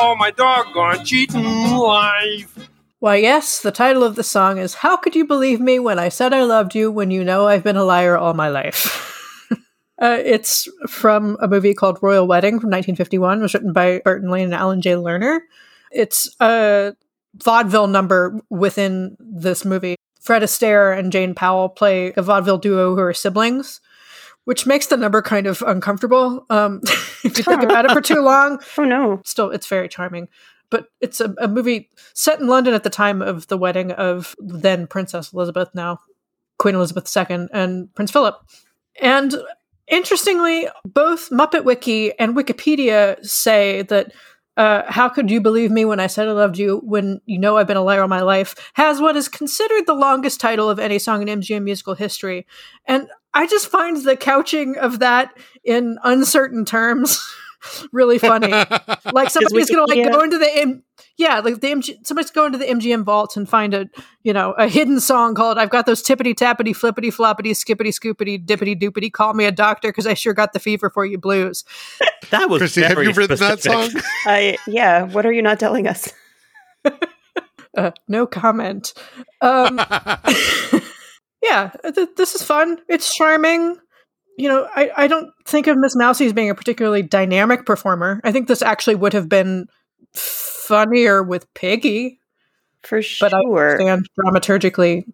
[0.00, 2.70] All my doggone cheating life.
[3.00, 6.08] Why, yes, the title of the song is How Could You Believe Me When I
[6.08, 9.46] Said I Loved You When You Know I've Been a Liar All My Life?
[10.00, 13.40] uh, it's from a movie called Royal Wedding from 1951.
[13.40, 15.40] It was written by Burton Lane and Alan Jay Lerner.
[15.92, 16.96] It's a
[17.34, 19.96] vaudeville number within this movie.
[20.18, 23.82] Fred Astaire and Jane Powell play a vaudeville duo who are siblings,
[24.44, 26.46] which makes the number kind of uncomfortable.
[26.50, 26.80] Um,
[27.24, 29.20] if you think about it for too long, Oh, no.
[29.24, 30.28] still it's very charming
[30.70, 34.36] but it's a, a movie set in london at the time of the wedding of
[34.38, 35.98] then princess elizabeth now
[36.58, 38.36] queen elizabeth ii and prince philip
[39.02, 39.34] and
[39.88, 44.12] interestingly both muppet wiki and wikipedia say that
[44.56, 47.56] uh, how could you believe me when I said I loved you when you know
[47.56, 50.78] I've been a liar all my life has what is considered the longest title of
[50.78, 52.46] any song in MGM musical history.
[52.84, 57.22] And I just find the couching of that in uncertain terms
[57.92, 58.48] really funny.
[59.12, 60.82] like somebody's gonna like Wikipedia- go into the M-
[61.16, 63.86] yeah, like the MG- somebody's going to the MGM vault and find a
[64.22, 68.44] you know a hidden song called "I've got those tippity tappity flippity floppity skippity scoopity
[68.44, 71.64] dippity doopity call me a doctor because I sure got the fever for you blues."
[72.30, 73.90] That was Christy, have very you written that specific.
[73.92, 74.02] song?
[74.24, 75.02] I, yeah.
[75.02, 76.12] What are you not telling us?
[77.76, 78.94] Uh, no comment.
[79.40, 79.80] Um,
[81.42, 82.78] yeah, th- this is fun.
[82.88, 83.76] It's charming.
[84.36, 88.20] You know, I, I don't think of Miss Mousy as being a particularly dynamic performer.
[88.24, 89.68] I think this actually would have been
[90.14, 92.20] funnier with Piggy,
[92.82, 93.28] For sure.
[93.28, 93.70] but I sure.
[93.72, 95.04] understand dramaturgically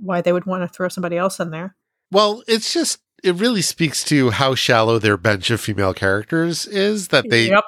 [0.00, 1.76] why they would want to throw somebody else in there.
[2.10, 7.08] Well, it's just it really speaks to how shallow their bench of female characters is
[7.08, 7.64] that they yep.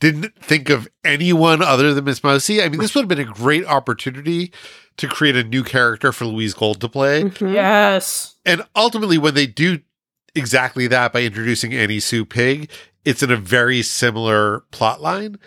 [0.00, 2.62] didn't think of anyone other than Miss Mousy.
[2.62, 4.52] I mean, this would have been a great opportunity
[4.96, 7.24] to create a new character for Louise Gold to play.
[7.24, 7.52] Mhm.
[7.54, 8.36] Yes.
[8.44, 9.80] And ultimately, when they do
[10.34, 12.70] exactly that by introducing Annie Sue Pig,
[13.04, 15.38] it's in a very similar plot line.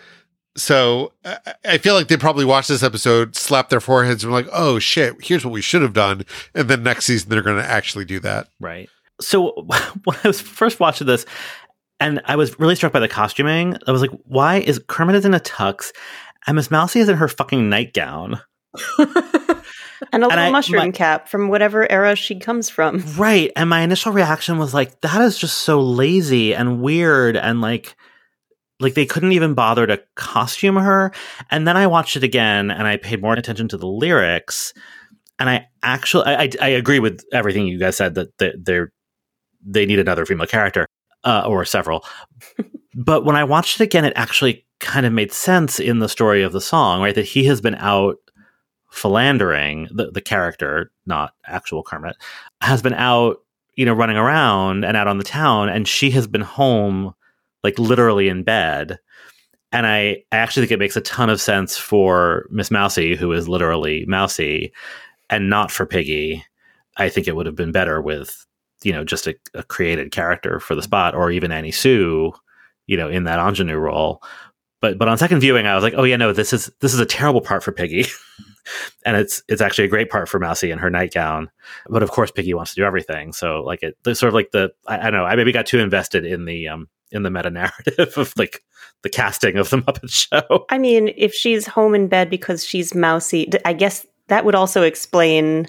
[0.56, 4.38] So I, I feel like they probably watched this episode, slapped their foreheads, and were
[4.38, 7.60] like, "Oh shit, here's what we should have done." And then next season, they're going
[7.62, 8.48] to actually do that.
[8.60, 8.88] Right.
[9.20, 9.52] So
[10.04, 11.26] when I was first watching this,
[12.00, 15.24] and I was really struck by the costuming, I was like, why is Kermit is
[15.24, 15.92] in a tux
[16.46, 18.40] and Miss Mousy is in her fucking nightgown?
[20.12, 23.02] And a little I- mushroom my- cap from whatever era she comes from.
[23.16, 23.50] Right.
[23.56, 27.96] And my initial reaction was like, that is just so lazy and weird and like
[28.78, 31.12] like they couldn't even bother to costume her.
[31.50, 34.74] And then I watched it again and I paid more attention to the lyrics.
[35.38, 38.92] and I actually I, I, I agree with everything you guys said that they, they're
[39.64, 40.86] they need another female character
[41.24, 42.04] uh, or several.
[42.94, 46.42] but when I watched it again, it actually kind of made sense in the story
[46.42, 47.14] of the song, right?
[47.14, 48.16] That he has been out
[48.96, 52.16] philandering the, the character, not actual Kermit,
[52.62, 53.42] has been out,
[53.74, 57.14] you know, running around and out on the town, and she has been home,
[57.62, 58.98] like literally in bed.
[59.72, 63.32] And I, I actually think it makes a ton of sense for Miss Mousy, who
[63.32, 64.72] is literally Mousy,
[65.28, 66.42] and not for Piggy.
[66.96, 68.46] I think it would have been better with,
[68.82, 72.32] you know, just a, a created character for the spot, or even Annie Sue,
[72.86, 74.22] you know, in that ingenue role.
[74.80, 77.00] But but on second viewing, I was like, oh yeah, no, this is this is
[77.00, 78.06] a terrible part for Piggy.
[79.04, 81.50] and it's it's actually a great part for Mousy in her nightgown.
[81.88, 83.32] But of course, Piggy wants to do everything.
[83.32, 85.24] So like it, sort of like the I, I, don't know.
[85.24, 88.62] I maybe got too invested in the um in the meta narrative of like
[89.02, 90.66] the casting of the Muppet Show.
[90.70, 94.82] I mean, if she's home in bed because she's mousy, I guess that would also
[94.82, 95.68] explain,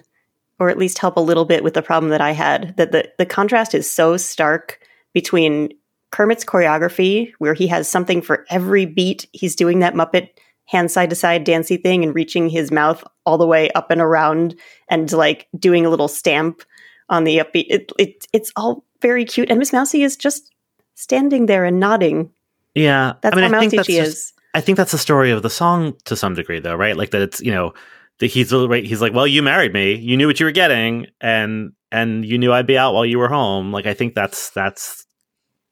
[0.60, 2.75] or at least help a little bit with the problem that I had.
[2.77, 4.79] That the the contrast is so stark
[5.13, 5.69] between
[6.12, 9.27] Kermit's choreography, where he has something for every beat.
[9.33, 10.29] He's doing that Muppet
[10.67, 14.01] hand side to side dancey thing and reaching his mouth all the way up and
[14.01, 14.56] around
[14.89, 16.62] and like doing a little stamp
[17.10, 17.65] on the upbeat.
[17.69, 19.49] It, it it's all very cute.
[19.49, 20.53] And Miss Mousy is just
[20.95, 22.32] standing there and nodding.
[22.75, 23.13] Yeah.
[23.21, 24.34] That's I mean, how I think mousy that's she just, is.
[24.53, 26.97] I think that's the story of the song to some degree, though, right?
[26.97, 27.73] Like that it's you know
[28.19, 28.84] that he's right.
[28.84, 32.38] He's like, well, you married me, you knew what you were getting, and and you
[32.38, 33.71] knew I'd be out while you were home.
[33.71, 35.06] Like I think that's that's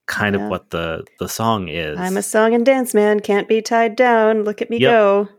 [0.08, 0.44] kind Yeah.
[0.44, 1.98] of what the the song is.
[2.00, 4.44] I'm a song and dance man, can't be tied down.
[4.44, 4.92] Look at me Yep.
[4.92, 5.30] go.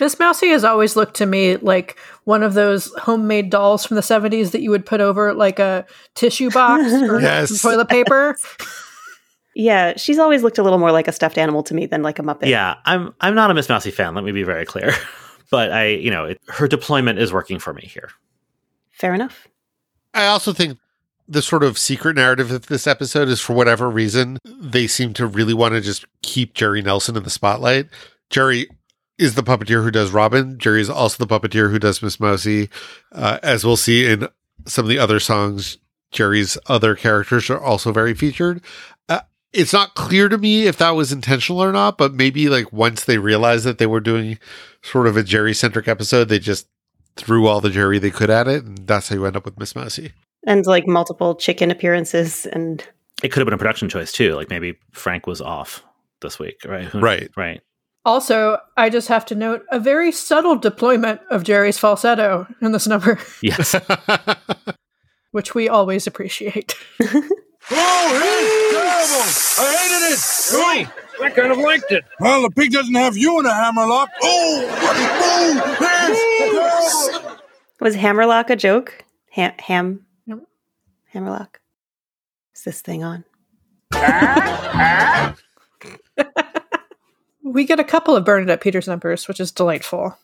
[0.00, 4.02] Miss Mousy has always looked to me like one of those homemade dolls from the
[4.02, 7.62] 70s that you would put over like a tissue box or Yes.
[7.62, 8.36] toilet paper.
[9.58, 12.18] Yeah, she's always looked a little more like a stuffed animal to me than like
[12.18, 12.46] a Muppet.
[12.46, 14.14] Yeah, I'm I'm not a Miss Mousy fan.
[14.14, 14.92] Let me be very clear.
[15.50, 18.10] but I, you know, it, her deployment is working for me here.
[18.92, 19.48] Fair enough.
[20.12, 20.78] I also think
[21.28, 25.26] the sort of secret narrative of this episode is for whatever reason, they seem to
[25.26, 27.88] really want to just keep Jerry Nelson in the spotlight.
[28.30, 28.68] Jerry
[29.18, 30.58] is the puppeteer who does Robin.
[30.58, 32.68] Jerry is also the puppeteer who does Miss Mousy.
[33.12, 34.28] Uh, as we'll see in
[34.66, 35.78] some of the other songs,
[36.12, 38.62] Jerry's other characters are also very featured.
[39.08, 39.20] Uh,
[39.52, 43.04] it's not clear to me if that was intentional or not, but maybe like once
[43.04, 44.38] they realized that they were doing
[44.82, 46.68] sort of a Jerry centric episode, they just
[47.16, 49.58] threw all the Jerry they could at it, and that's how you end up with
[49.58, 50.12] Miss Mousy.
[50.46, 52.82] And like multiple chicken appearances and
[53.22, 54.34] It could have been a production choice too.
[54.34, 55.82] Like maybe Frank was off
[56.22, 56.92] this week, right?
[56.94, 57.30] Right.
[57.36, 57.60] right.
[58.04, 62.86] Also, I just have to note a very subtle deployment of Jerry's falsetto in this
[62.86, 63.74] number, Yes.
[65.32, 66.74] which we always appreciate.
[67.68, 69.24] Oh, hey, terrible!
[69.58, 70.20] I hated it.
[70.52, 71.26] Really?
[71.26, 72.04] I kind of liked it.
[72.20, 74.08] Well, the pig doesn't have you in a hammerlock.
[74.22, 77.42] Oh, oh, oh, yes, terrible.
[77.80, 79.04] was Hammerlock a joke?
[79.32, 80.05] Ham, ham, Yep.
[81.16, 81.60] Hammerlock.
[82.54, 83.24] Is this thing on?
[87.46, 90.18] We get a couple of Bernadette Peters numbers, which is delightful.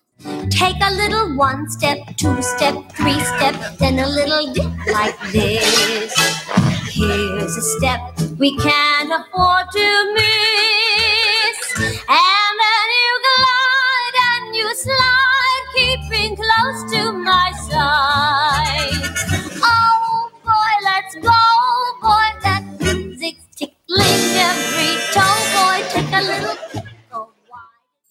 [0.50, 6.12] Take a little one step, two step, three step, then a little dip like this.
[6.90, 8.00] Here's a step
[8.38, 11.78] we can't afford to miss.
[11.78, 18.61] And then you glide and you slide, keeping close to my side.
[21.14, 26.82] Let's go, boy, that music's tickling every toe, boy, take a little.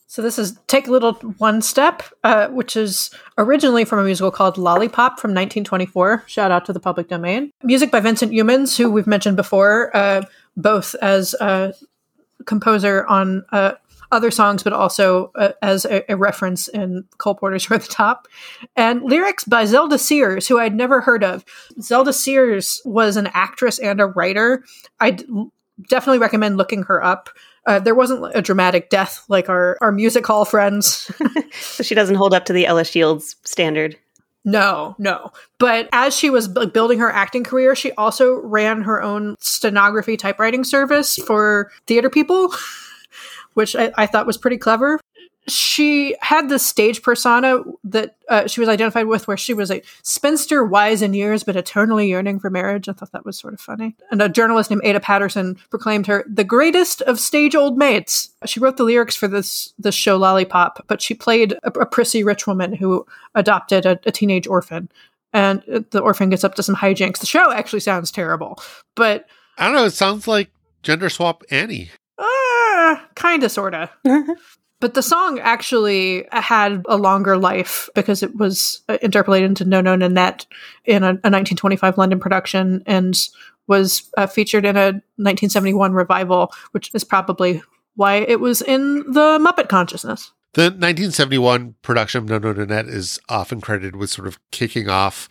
[0.05, 3.09] So this is Take a Little One Step, uh, which is
[3.39, 6.25] originally from a musical called Lollipop from 1924.
[6.27, 7.51] Shout out to the public domain.
[7.63, 10.21] Music by Vincent Youmans, who we've mentioned before, uh,
[10.55, 11.73] both as a
[12.45, 13.73] composer on uh,
[14.11, 18.27] other songs, but also uh, as a, a reference in Cole Porter's You're the Top.
[18.75, 21.45] And lyrics by Zelda Sears, who I'd never heard of.
[21.81, 24.63] Zelda Sears was an actress and a writer.
[24.99, 25.17] I
[25.89, 27.29] definitely recommend looking her up.
[27.65, 31.11] Uh, there wasn't a dramatic death like our, our music hall friends.
[31.53, 33.97] So she doesn't hold up to the Ella Shields standard.
[34.45, 35.31] no, no.
[35.59, 40.17] But as she was like, building her acting career, she also ran her own stenography
[40.17, 42.53] typewriting service for theater people,
[43.53, 44.99] which I, I thought was pretty clever.
[45.47, 49.81] She had this stage persona that uh, she was identified with, where she was a
[50.03, 52.87] spinster, wise in years, but eternally yearning for marriage.
[52.87, 53.95] I thought that was sort of funny.
[54.11, 58.29] And a journalist named Ada Patterson proclaimed her the greatest of stage old maids.
[58.45, 62.23] She wrote the lyrics for this this show Lollipop, but she played a, a prissy
[62.23, 64.89] rich woman who adopted a, a teenage orphan,
[65.33, 67.17] and the orphan gets up to some hijinks.
[67.17, 68.61] The show actually sounds terrible,
[68.95, 69.25] but
[69.57, 69.85] I don't know.
[69.85, 70.51] It sounds like
[70.83, 71.89] gender swap Annie.
[72.71, 73.89] Uh, kind of, sorta.
[74.81, 79.79] But the song actually had a longer life because it was uh, interpolated into No
[79.79, 80.47] No Nanette
[80.85, 83.15] in a, a 1925 London production and
[83.67, 84.85] was uh, featured in a
[85.17, 87.61] 1971 revival, which is probably
[87.95, 90.31] why it was in the Muppet consciousness.
[90.53, 95.29] The 1971 production of No No Nanette is often credited with sort of kicking off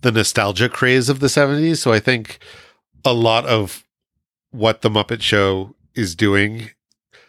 [0.00, 1.76] the nostalgia craze of the 70s.
[1.76, 2.38] So I think
[3.04, 3.84] a lot of
[4.52, 6.70] what the Muppet Show is doing,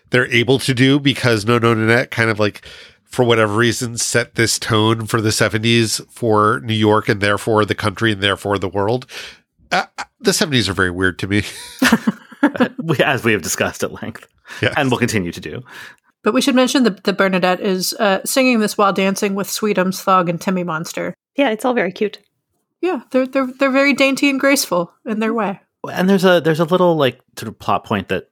[0.09, 2.65] they're able to do because No No Nanette kind of like,
[3.03, 7.75] for whatever reason, set this tone for the 70s for New York and therefore the
[7.75, 9.05] country and therefore the world.
[9.71, 9.85] Uh,
[10.19, 11.43] the 70s are very weird to me.
[13.03, 14.27] As we have discussed at length,
[14.61, 14.73] Yes.
[14.77, 15.63] and will continue to do.
[16.23, 20.01] But we should mention that, that Bernadette is uh, singing this while dancing with Sweetums,
[20.01, 21.13] Thog, and Timmy Monster.
[21.35, 22.19] Yeah, it's all very cute.
[22.81, 25.59] Yeah, they're they're they're very dainty and graceful in their way.
[25.91, 28.27] and there's a there's a little like sort of plot point that uh,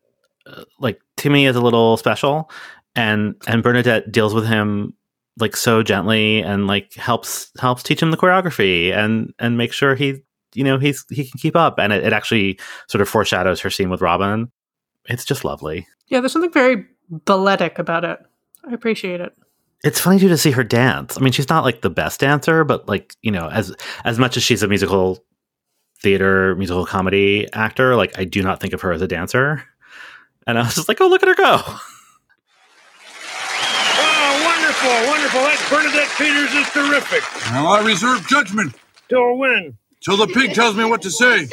[0.80, 2.50] like Timmy is a little special
[2.96, 4.93] and and Bernadette deals with him
[5.38, 9.96] like so gently and like helps helps teach him the choreography and and make sure
[9.96, 10.22] he
[10.54, 11.78] you know he's he can keep up.
[11.80, 14.52] And it, it actually sort of foreshadows her scene with Robin.
[15.06, 15.88] It's just lovely.
[16.08, 18.20] Yeah, there's something very balletic about it.
[18.68, 19.34] I appreciate it.
[19.84, 21.18] it's funny too to see her dance.
[21.18, 23.76] I mean she's not like the best dancer but like you know as
[24.06, 25.24] as much as she's a musical
[26.02, 29.64] theater musical comedy actor like i do not think of her as a dancer
[30.48, 31.62] and i was just like oh look at her go
[33.98, 35.41] Oh, wonderful, wonderful.
[35.41, 37.24] That Bernadette Peters is terrific.
[37.52, 38.76] Now I reserve judgment
[39.10, 39.78] Till when?
[40.02, 41.48] till the pig tells me what to say.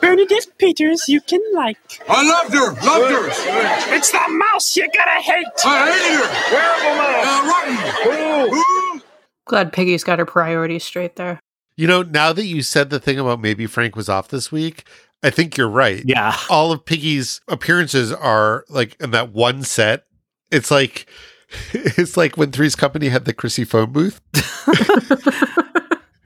[0.00, 1.78] Bernadette Peters, you can like.
[2.08, 3.94] I loved her, loved her.
[3.94, 5.46] It's the mouse you gotta hate.
[5.64, 6.28] I hated her.
[6.52, 8.06] Terrible mouse.
[8.06, 8.58] Uh, rotten.
[8.98, 9.02] Ooh.
[9.46, 11.40] Glad Piggy's got her priorities straight there.
[11.76, 14.84] You know, now that you said the thing about maybe Frank was off this week,
[15.22, 16.02] I think you're right.
[16.04, 20.04] yeah All of Piggy's appearances are like in that one set.
[20.50, 21.06] It's like
[21.72, 24.20] it's like when Three's Company had the Chrissy phone booth.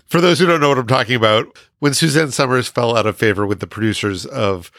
[0.06, 3.16] For those who don't know what I'm talking about, when Suzanne Somers fell out of
[3.16, 4.72] favor with the producers of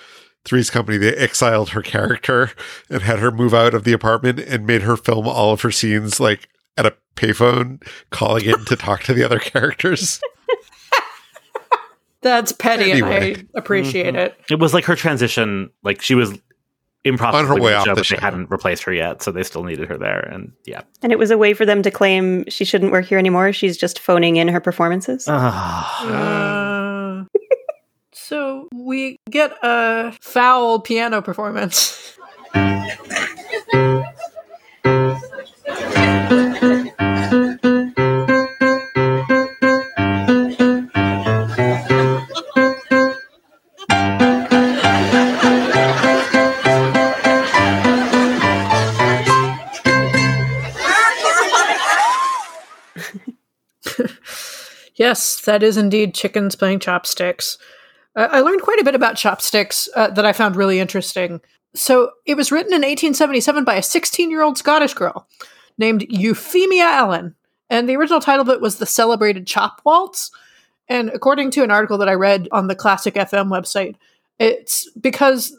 [0.43, 2.51] Three's Company, they exiled her character
[2.89, 5.72] and had her move out of the apartment and made her film all of her
[5.72, 10.20] scenes like at a payphone, calling in to talk to the other characters.
[12.22, 14.38] That's petty, and I appreciate it.
[14.49, 16.38] it was like her transition like she was
[17.03, 19.32] improv On her way the off show, the but they hadn't replaced her yet so
[19.32, 21.89] they still needed her there and yeah And it was a way for them to
[21.89, 23.51] claim she shouldn't work here anymore.
[23.53, 25.26] She's just phoning in her performances.
[25.28, 27.24] Ah.
[27.24, 27.26] Uh,
[28.13, 32.15] so we get a foul piano performance.
[55.12, 57.57] Yes, that is indeed chickens playing chopsticks.
[58.16, 61.41] Uh, I learned quite a bit about chopsticks uh, that I found really interesting.
[61.76, 65.28] So, it was written in 1877 by a 16 year old Scottish girl
[65.78, 67.36] named Euphemia Allen,
[67.70, 70.32] and the original title of it was The Celebrated Chop Waltz.
[70.88, 73.95] And according to an article that I read on the Classic FM website,
[74.39, 75.53] it's because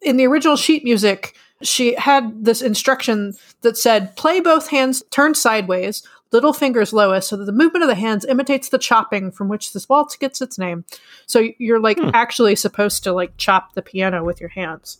[0.00, 5.36] in the original sheet music, she had this instruction that said, play both hands turned
[5.36, 6.02] sideways,
[6.32, 9.72] little fingers lowest, so that the movement of the hands imitates the chopping from which
[9.72, 10.84] this waltz gets its name.
[11.26, 12.10] So you're like hmm.
[12.14, 14.98] actually supposed to like chop the piano with your hands.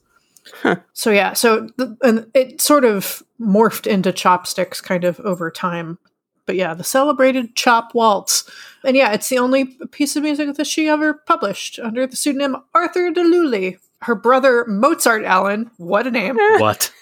[0.92, 5.98] So yeah, so the, and it sort of morphed into chopsticks kind of over time.
[6.46, 8.48] But yeah, the celebrated chop waltz.
[8.84, 12.56] And yeah, it's the only piece of music that she ever published under the pseudonym
[12.74, 13.78] Arthur de Lulli.
[14.02, 16.92] Her brother Mozart Allen, what a name, what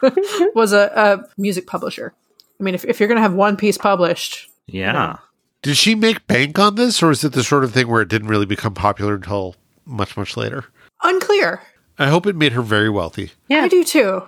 [0.54, 2.14] was a, a music publisher.
[2.62, 5.16] I mean, if, if you're going to have one piece published, yeah
[5.62, 8.08] Did she make bank on this, or is it the sort of thing where it
[8.08, 10.66] didn't really become popular until much, much later?
[11.02, 11.60] unclear.
[11.98, 13.32] I hope it made her very wealthy.
[13.48, 13.62] Yeah.
[13.62, 14.22] I do too.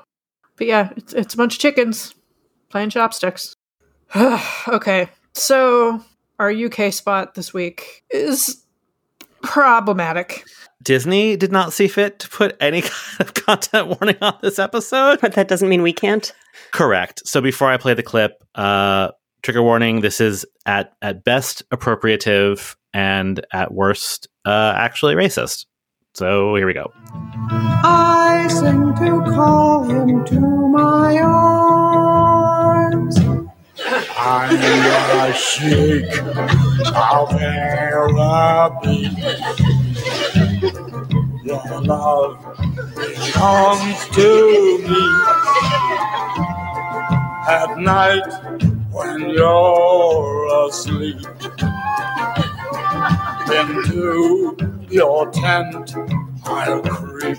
[0.57, 2.13] But yeah, it's, it's a bunch of chickens
[2.71, 3.55] playing chopsticks.
[4.69, 6.05] okay, so
[6.41, 8.64] our UK spot this week is
[9.45, 10.45] problematic.
[10.83, 15.21] disney did not see fit to put any kind of content warning on this episode
[15.21, 16.33] But that doesn't mean we can't.
[16.73, 17.23] Correct.
[17.27, 19.11] So before I play the clip, uh,
[19.43, 25.67] trigger warning: this is at at best appropriative and at worst uh, actually racist.
[26.15, 26.93] So here we go.
[27.51, 31.84] I sing to call him to my arms.
[34.27, 36.11] I'm a sheik
[36.95, 39.11] of Araby.
[41.45, 42.39] Your love
[42.97, 45.05] belongs to me.
[47.49, 48.33] at night
[48.91, 51.19] when you're asleep.
[53.53, 54.57] Into
[54.89, 55.95] your tent
[56.47, 57.37] I'll creep.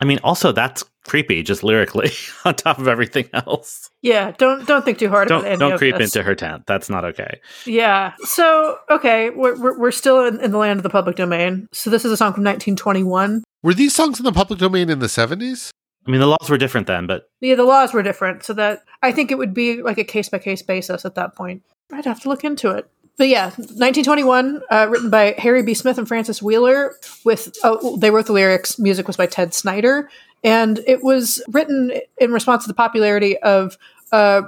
[0.00, 2.10] I mean, also that's creepy, just lyrically,
[2.44, 3.90] on top of everything else.
[4.00, 6.14] Yeah, don't don't think too hard Don't about any don't of creep this.
[6.14, 6.66] into her tent.
[6.66, 7.40] That's not okay.
[7.66, 8.12] Yeah.
[8.20, 11.66] So okay, we're we're, we're still in, in the land of the public domain.
[11.72, 13.42] So this is a song from 1921.
[13.62, 15.70] Were these songs in the public domain in the 70s?
[16.06, 18.84] I mean, the laws were different then, but Yeah, the laws were different, so that
[19.02, 21.62] I think it would be like a case by case basis at that point.
[21.92, 22.88] I'd have to look into it.
[23.18, 25.74] But yeah, 1921, uh, written by Harry B.
[25.74, 26.94] Smith and Francis Wheeler.
[27.22, 28.78] With oh, they wrote the lyrics.
[28.78, 30.08] Music was by Ted Snyder,
[30.42, 33.76] and it was written in response to the popularity of
[34.12, 34.44] a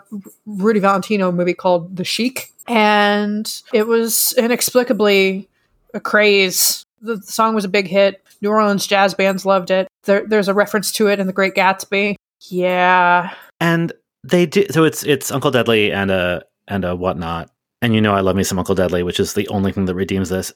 [0.46, 5.48] Rudy Valentino movie called The Sheik, and it was inexplicably
[5.94, 6.84] a craze.
[7.00, 8.24] The, the song was a big hit.
[8.40, 9.88] New Orleans jazz bands loved it.
[10.04, 12.16] There, there's a reference to it in The Great Gatsby.
[12.48, 13.92] Yeah, and
[14.24, 14.66] they do.
[14.70, 17.50] So it's it's Uncle Deadly and a and a whatnot.
[17.80, 19.94] And you know, I love me some Uncle Deadly, which is the only thing that
[19.94, 20.52] redeems this.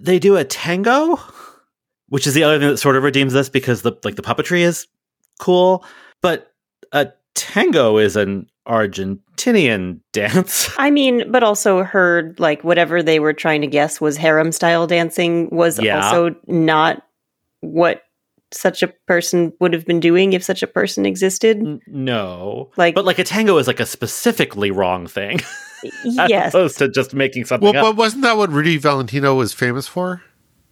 [0.00, 1.18] They do a tango,
[2.10, 4.60] which is the other thing that sort of redeems this because the like the puppetry
[4.60, 4.86] is
[5.40, 5.84] cool,
[6.20, 6.52] but
[6.92, 10.70] a tango is an Argentinian dance.
[10.78, 14.86] I mean, but also heard like whatever they were trying to guess was harem style
[14.86, 16.04] dancing was Yeah.
[16.04, 17.02] also not
[17.60, 18.02] what
[18.52, 21.80] such a person would have been doing if such a person existed.
[21.86, 25.38] No, Like- but like a tango is like a specifically wrong thing,
[25.84, 26.48] as yes.
[26.52, 27.92] opposed to just making something Well, up.
[27.92, 30.22] but wasn't that what Rudy Valentino was famous for?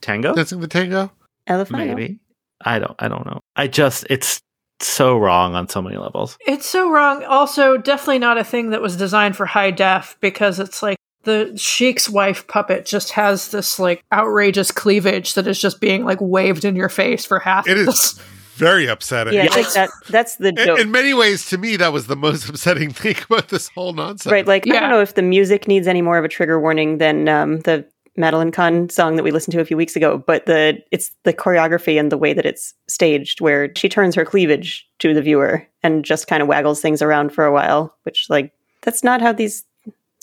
[0.01, 1.12] Tango, Dancing the tango?
[1.49, 1.78] Elefino.
[1.84, 2.20] maybe.
[2.64, 2.94] I don't.
[2.99, 3.40] I don't know.
[3.57, 4.40] I just it's
[4.80, 6.36] so wrong on so many levels.
[6.46, 7.24] It's so wrong.
[7.24, 11.53] Also, definitely not a thing that was designed for high def because it's like the
[11.57, 16.64] Sheik's wife puppet just has this like outrageous cleavage that is just being like waved
[16.64, 17.68] in your face for half.
[17.68, 18.12] It is this.
[18.59, 19.34] very upsetting.
[19.34, 20.78] Yeah, like that that's the In, joke.
[20.80, 24.30] in many ways, to me, that was the most upsetting thing about this whole nonsense.
[24.32, 26.99] Right, like I don't know if the music needs any more of a trigger warning
[26.99, 27.84] than um, the
[28.18, 31.32] Madeline Kahn song that we listened to a few weeks ago, but the it's the
[31.32, 35.66] choreography and the way that it's staged, where she turns her cleavage to the viewer
[35.82, 38.52] and just kind of waggles things around for a while, which like
[38.82, 39.64] that's not how these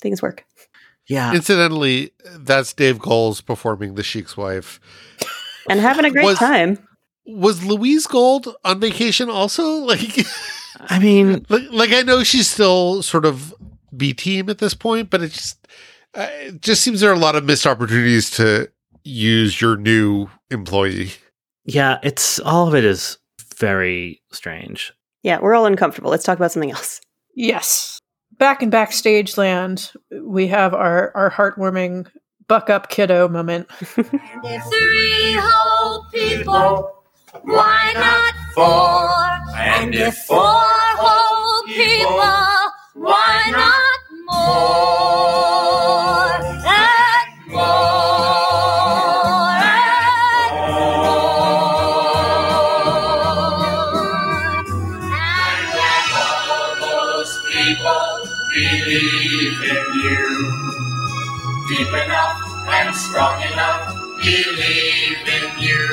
[0.00, 0.44] things work.
[1.08, 4.80] Yeah, Incidentally, that's Dave Goelz performing The Sheik's wife.
[5.70, 6.78] And having a great Was- time.
[7.28, 9.80] Was Louise Gold on vacation also?
[9.86, 10.26] Like,
[10.90, 13.54] I mean, like, like I know she's still sort of
[13.96, 15.66] B team at this point, but it just
[16.14, 18.70] uh, it just seems there are a lot of missed opportunities to
[19.04, 21.12] use your new employee.
[21.64, 23.18] yeah, it's all of it is
[23.56, 24.92] very strange.
[25.22, 26.10] Yeah, we're all uncomfortable.
[26.10, 27.00] Let's talk about something else.
[27.34, 27.98] Yes.
[28.38, 29.92] Back in backstage land,
[30.22, 32.06] we have our our heartwarming
[32.48, 33.66] buck up kiddo moment.
[33.80, 37.02] if Three whole people,
[37.42, 39.56] why not four?
[39.56, 45.65] And if four whole people, why not more?
[63.16, 65.88] Strong enough, believe in you.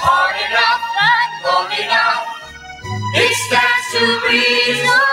[0.00, 0.80] Hard enough
[1.12, 2.24] and long enough,
[3.20, 5.04] it stands to reason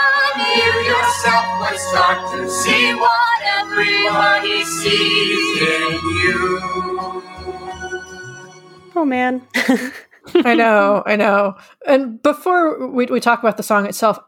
[0.56, 5.92] you yourself would start to see what everybody sees in
[6.24, 6.62] you.
[8.96, 9.42] Oh man.
[10.46, 11.58] I know, I know.
[11.86, 14.20] And before we, we talk about the song itself,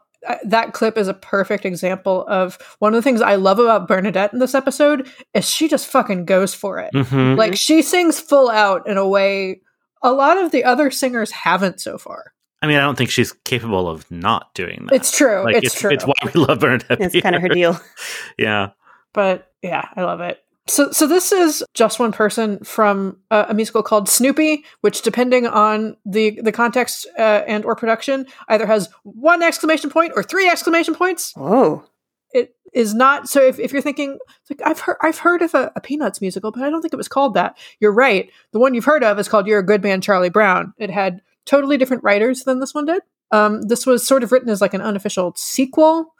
[0.44, 4.32] that clip is a perfect example of one of the things I love about Bernadette
[4.32, 6.92] in this episode is she just fucking goes for it.
[6.94, 7.36] Mhm.
[7.36, 9.60] Like she sings full out in a way
[10.02, 12.32] a lot of the other singers haven't so far.
[12.62, 14.94] I mean, I don't think she's capable of not doing that.
[14.96, 15.42] It's true.
[15.44, 15.90] Like, it's, true.
[15.90, 17.00] It's why we love Bernadette.
[17.00, 17.78] it's kind of her deal.
[18.38, 18.70] Yeah.
[19.12, 20.43] but yeah, I love it.
[20.66, 25.46] So, so this is just one person from uh, a musical called Snoopy, which, depending
[25.46, 30.48] on the the context uh, and or production, either has one exclamation point or three
[30.48, 31.34] exclamation points.
[31.36, 31.84] Oh,
[32.32, 33.42] It is not so.
[33.42, 36.62] If, if you're thinking, like I've heard, I've heard of a, a Peanuts musical, but
[36.62, 37.58] I don't think it was called that.
[37.78, 38.30] You're right.
[38.52, 41.20] The one you've heard of is called "You're a Good Man, Charlie Brown." It had
[41.44, 43.02] totally different writers than this one did.
[43.30, 46.13] Um, this was sort of written as like an unofficial sequel.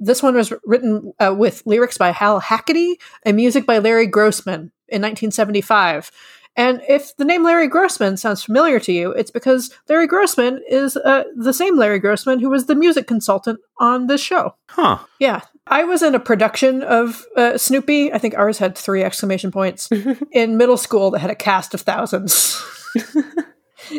[0.00, 4.72] This one was written uh, with lyrics by Hal Hackady and music by Larry Grossman
[4.88, 6.10] in 1975.
[6.56, 10.96] And if the name Larry Grossman sounds familiar to you, it's because Larry Grossman is
[10.96, 14.54] uh, the same Larry Grossman who was the music consultant on this show.
[14.68, 14.98] Huh.
[15.18, 15.40] Yeah.
[15.66, 18.12] I was in a production of uh, Snoopy.
[18.12, 19.88] I think ours had three exclamation points
[20.32, 22.62] in middle school that had a cast of thousands.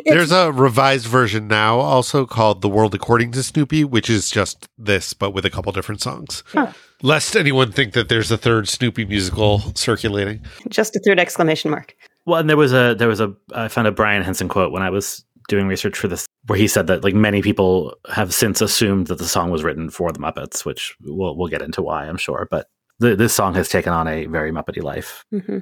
[0.06, 4.68] There's a revised version now, also called "The World According to Snoopy," which is just
[4.78, 6.44] this, but with a couple different songs.
[6.48, 6.72] Huh.
[7.02, 10.42] Lest anyone think that there's a third Snoopy musical circulating.
[10.70, 11.96] Just a third exclamation mark.
[12.26, 14.82] Well, and there was a there was a I found a Brian Henson quote when
[14.82, 18.62] I was doing research for this where he said that like many people have since
[18.62, 22.06] assumed that the song was written for the Muppets, which we'll we'll get into why
[22.06, 22.68] I'm sure, but
[23.00, 25.26] the, this song has taken on a very Muppety life.
[25.32, 25.60] hmm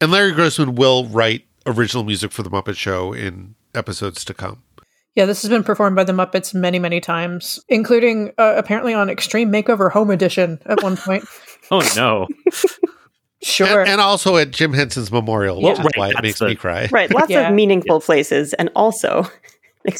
[0.00, 4.62] And Larry Grossman will write original music for the Muppet Show in episodes to come.
[5.16, 9.10] Yeah, this has been performed by the Muppets many, many times, including uh, apparently on
[9.10, 11.24] Extreme Makeover Home Edition at one point.
[11.72, 12.26] Oh no!
[13.42, 13.80] sure.
[13.82, 15.72] And, and also at Jim Henson's memorial, which Yeah.
[15.72, 16.88] is Right, why it makes the- me cry.
[16.90, 17.12] Right.
[17.14, 17.48] Lots Yeah.
[17.48, 19.24] of meaningful places, and also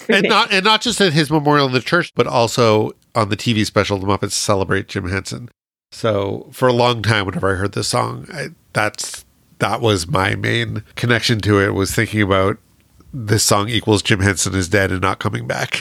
[0.09, 3.37] And not and not just at his memorial in the church, but also on the
[3.37, 5.49] TV special, the Muppets celebrate Jim Henson.
[5.93, 9.25] So for a long time, whenever I heard this song, I, that's
[9.61, 11.75] that was my main connection to it.
[11.75, 12.59] Was thinking about
[13.13, 15.81] this song equals Jim Henson is dead and not coming back.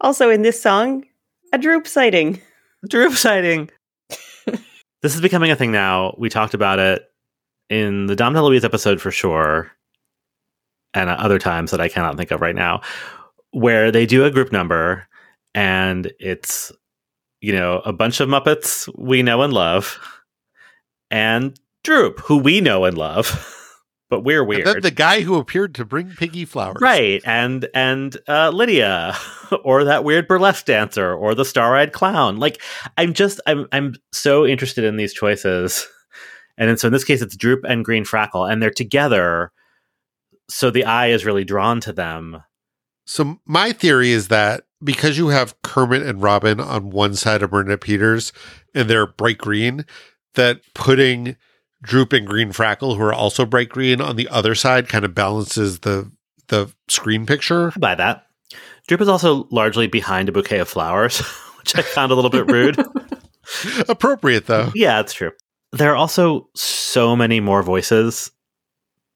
[0.00, 1.04] also in this song,
[1.52, 2.40] a droop sighting.
[2.88, 3.70] Droop sighting.
[4.46, 6.14] this is becoming a thing now.
[6.18, 7.02] We talked about it
[7.70, 9.72] in the Dom DeLuise episode for sure,
[10.92, 12.82] and other times that I cannot think of right now,
[13.50, 15.08] where they do a group number
[15.54, 16.72] and it's
[17.40, 19.98] you know a bunch of Muppets we know and love,
[21.10, 23.50] and Droop, who we know and love,
[24.10, 24.66] but we're And weird.
[24.66, 29.14] then the guy who appeared to bring Piggy flowers, Right, and and uh, Lydia,
[29.64, 32.38] or that weird burlesque dancer, or the star-eyed clown.
[32.38, 32.60] Like,
[32.98, 35.86] I'm just, I'm, I'm so interested in these choices,
[36.58, 39.52] and then, so in this case, it's Droop and Green Frackle, and they're together,
[40.50, 42.42] so the eye is really drawn to them.
[43.06, 47.50] So my theory is that because you have Kermit and Robin on one side of
[47.50, 48.32] Bernadette Peters
[48.74, 49.84] and they're bright green,
[50.36, 51.36] that putting
[51.84, 55.14] Droop and Green Frackle, who are also bright green, on the other side kind of
[55.14, 56.10] balances the
[56.48, 57.72] the screen picture.
[57.74, 58.26] I buy that.
[58.86, 61.18] Droop is also largely behind a bouquet of flowers,
[61.58, 62.76] which I found a little bit rude.
[63.88, 64.70] Appropriate though.
[64.74, 65.32] Yeah, it's true.
[65.72, 68.30] There are also so many more voices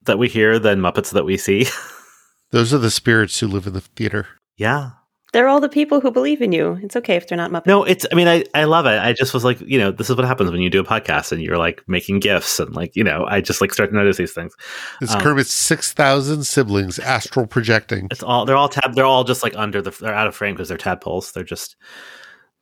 [0.03, 1.67] that we hear than Muppets that we see.
[2.51, 4.27] Those are the spirits who live in the theater.
[4.57, 4.91] yeah.
[5.31, 6.79] They're all the people who believe in you.
[6.81, 7.67] It's okay if they're not Muppets.
[7.67, 8.05] No, it's.
[8.11, 8.99] I mean, I I love it.
[8.99, 11.31] I just was like, you know, this is what happens when you do a podcast
[11.31, 14.17] and you're like making gifts and like, you know, I just like start to notice
[14.17, 14.55] these things.
[15.01, 18.07] It's Um, Kermit's six thousand siblings astral projecting.
[18.09, 18.95] It's all they're all tab.
[18.95, 19.91] They're all just like under the.
[19.91, 21.31] They're out of frame because they're tadpoles.
[21.31, 21.75] They're just.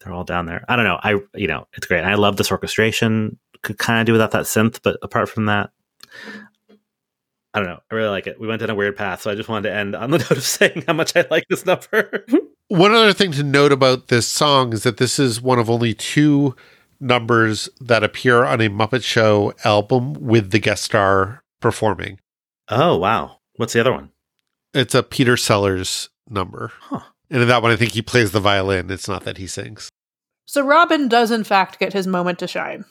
[0.03, 0.63] They're all down there.
[0.67, 0.99] I don't know.
[1.01, 2.03] I you know it's great.
[2.03, 3.39] I love this orchestration.
[3.63, 5.71] Could kind of do without that synth, but apart from that,
[7.53, 7.79] I don't know.
[7.89, 8.39] I really like it.
[8.39, 10.31] We went down a weird path, so I just wanted to end on the note
[10.31, 12.25] of saying how much I like this number.
[12.69, 15.93] One other thing to note about this song is that this is one of only
[15.93, 16.55] two
[16.99, 22.19] numbers that appear on a Muppet Show album with the guest star performing.
[22.69, 23.39] oh wow!
[23.55, 24.11] What's the other one?
[24.73, 26.71] It's a Peter Sellers number.
[26.81, 26.99] Huh.
[27.29, 28.91] And in that one, I think he plays the violin.
[28.91, 29.89] It's not that he sings.
[30.45, 32.85] So Robin does, in fact, get his moment to shine.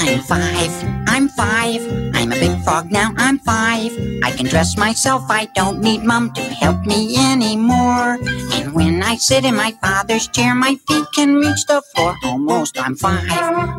[0.00, 0.72] I'm five.
[1.08, 1.80] I'm five.
[2.14, 3.12] I'm a big frog now.
[3.16, 3.92] I'm five.
[4.24, 5.24] I can dress myself.
[5.28, 8.18] I don't need mom to help me anymore.
[8.54, 12.16] And when I sit in my father's chair, my feet can reach the floor.
[12.24, 12.78] Almost.
[12.80, 13.28] I'm five.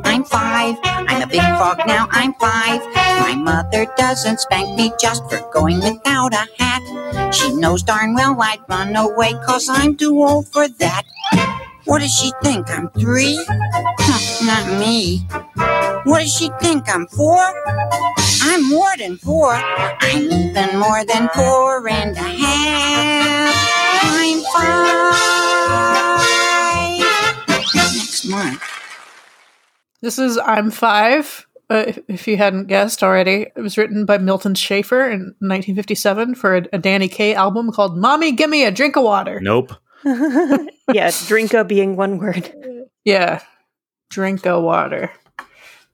[0.06, 0.78] I'm five.
[0.84, 2.08] I'm a big frog now.
[2.12, 2.82] I'm five.
[2.96, 7.34] My mother doesn't spank me just for going without a hat.
[7.34, 11.04] She knows darn well I'd run away cause I'm too old for that.
[11.86, 12.70] What does she think?
[12.70, 13.36] I'm three?
[14.44, 15.20] Not me.
[16.04, 17.44] What does she think I'm four?
[18.44, 19.54] I'm more than four.
[19.54, 23.56] I'm even more than four and a half.
[24.04, 24.96] I'm five.
[27.76, 28.62] Next month.
[30.02, 31.48] This is I'm Five.
[31.70, 36.36] Uh, if, if you hadn't guessed already, it was written by Milton Schafer in 1957
[36.36, 39.72] for a, a Danny Kaye album called "Mommy, Give Me a Drink of Water." Nope.
[40.04, 42.54] Yeah, drinka being one word.
[43.06, 43.42] Yeah,
[44.10, 45.12] drink of water.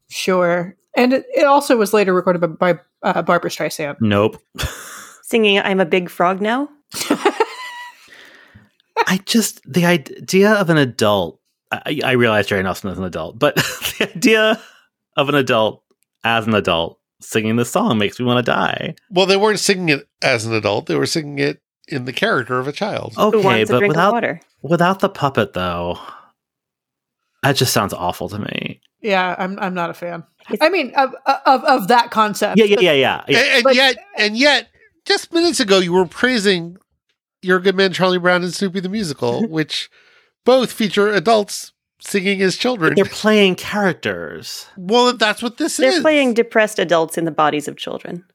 [0.10, 3.97] Sure, and it, it also was later recorded by, by uh, Barbra Streisand.
[4.01, 4.41] Nope.
[5.24, 6.70] Singing I'm a big frog now.
[9.05, 11.39] I just the idea of an adult.
[11.72, 13.55] I, I realize Jerry Nelson is an adult, but
[13.99, 14.62] the idea
[15.16, 15.84] of an adult
[16.24, 18.95] as an adult singing this song makes me want to die.
[19.10, 20.86] Well, they weren't singing it as an adult.
[20.86, 23.13] They were singing it in the character of a child.
[23.15, 24.41] Who Okay, wants a but drink of without water?
[24.61, 25.99] without the puppet though,
[27.43, 28.81] that just sounds awful to me.
[29.01, 30.23] Yeah, I'm I'm not a fan.
[30.61, 31.13] I mean, of
[31.45, 32.57] of of that concept.
[32.57, 33.23] Yeah, yeah, yeah, yeah.
[33.27, 33.38] yeah.
[33.39, 34.67] And, and But- yet, and yet,
[35.05, 36.77] just minutes ago, you were praising
[37.41, 39.89] your good man Charlie Brown and Snoopy the musical, which
[40.45, 42.95] both feature adults singing as children.
[42.95, 44.65] They're playing characters.
[44.77, 45.93] well, that's what this is.
[45.93, 48.25] They're playing depressed adults in the bodies of children.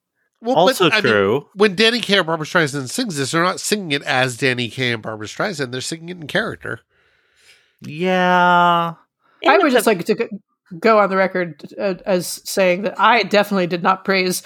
[0.43, 1.49] Well, also I mean, true.
[1.55, 4.93] when Danny Kaye or Barbra Streisand sings this, they're not singing it as Danny Kaye
[4.93, 5.71] and Barbra Streisand.
[5.73, 6.81] They're singing it in character.
[7.81, 8.95] yeah.
[9.47, 10.29] I would just like to go-
[10.79, 14.43] go on the record uh, as saying that I definitely did not praise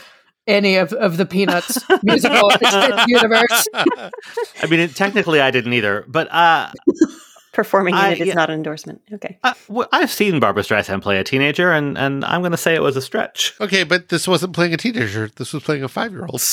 [0.46, 2.50] any of, of the Peanuts musical
[3.06, 3.68] universe.
[3.74, 6.70] I mean, it, technically, I didn't either, but uh,
[7.56, 8.34] Performing in I- it is yeah.
[8.34, 9.00] not an endorsement.
[9.10, 9.38] Okay.
[9.42, 12.74] uh, well, I've seen Barbra Streisand play a teenager, and, and I'm going to say
[12.74, 13.54] it was a stretch.
[13.62, 15.30] Okay, but this wasn't playing a teenager.
[15.34, 16.42] This was playing a five year old.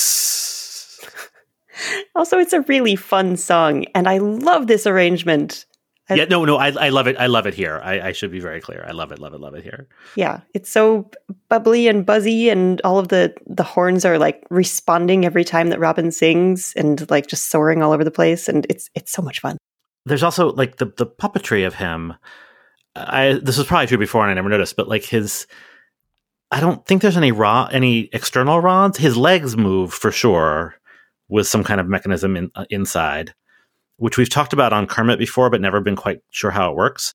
[2.16, 5.66] Also, it's a really fun song, and I love this arrangement.
[6.08, 7.16] I- yeah, no, no, I, I love it.
[7.18, 7.80] I love it here.
[7.84, 8.84] I, I should be very clear.
[8.88, 9.88] I love it, love it, love it here.
[10.14, 11.10] Yeah, it's so
[11.48, 15.80] bubbly and buzzy, and all of the the horns are like responding every time that
[15.80, 19.40] Robin sings, and like just soaring all over the place, and it's it's so much
[19.40, 19.58] fun.
[20.06, 22.14] There's also like the the puppetry of him.
[22.96, 25.46] I this was probably true before, and I never noticed, but like his.
[26.50, 28.98] I don't think there's any raw, any external rods.
[28.98, 30.76] His legs move for sure
[31.28, 33.34] with some kind of mechanism in, uh, inside,
[33.96, 37.14] which we've talked about on Kermit before, but never been quite sure how it works.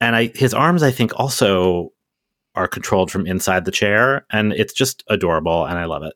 [0.00, 1.92] And I, his arms, I think, also
[2.54, 6.14] are controlled from inside the chair, and it's just adorable, and I love it.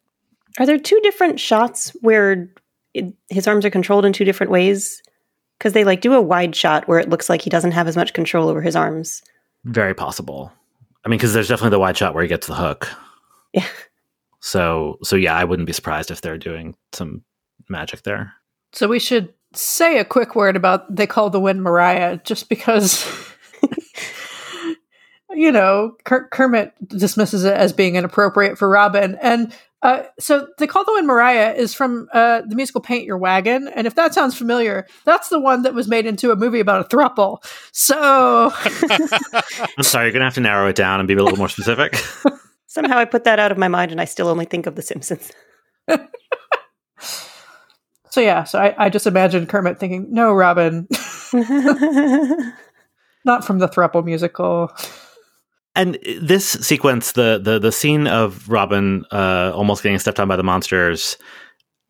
[0.59, 2.51] Are there two different shots where
[2.95, 5.03] it, his arms are controlled in two different ways?
[5.63, 7.95] Because they like do a wide shot where it looks like he doesn't have as
[7.95, 9.23] much control over his arms.
[9.63, 10.51] Very possible.
[11.05, 12.89] I mean, because there's definitely the wide shot where he gets the hook.
[13.53, 13.69] Yeah.
[14.41, 17.23] So, so yeah, I wouldn't be surprised if they're doing some
[17.69, 18.33] magic there.
[18.73, 23.07] So we should say a quick word about they call the wind Mariah, just because
[25.31, 30.85] you know Kermit dismisses it as being inappropriate for Robin, and uh, so they call
[30.85, 34.37] the wind Mariah is from uh, the musical Paint Your Wagon, and if that sounds
[34.37, 37.39] familiar, that's the one that was made into a movie about a thruple.
[37.73, 38.53] So
[39.77, 41.97] I'm sorry, you're gonna have to narrow it down and be a little more specific.
[42.67, 44.83] Somehow I put that out of my mind, and I still only think of The
[44.83, 45.33] Simpsons.
[48.09, 50.87] so yeah, so I, I just imagine Kermit thinking, "No, Robin,
[53.25, 54.71] not from the thruple musical."
[55.75, 60.37] And this sequence, the the the scene of Robin uh, almost getting stepped on by
[60.37, 61.17] the monsters,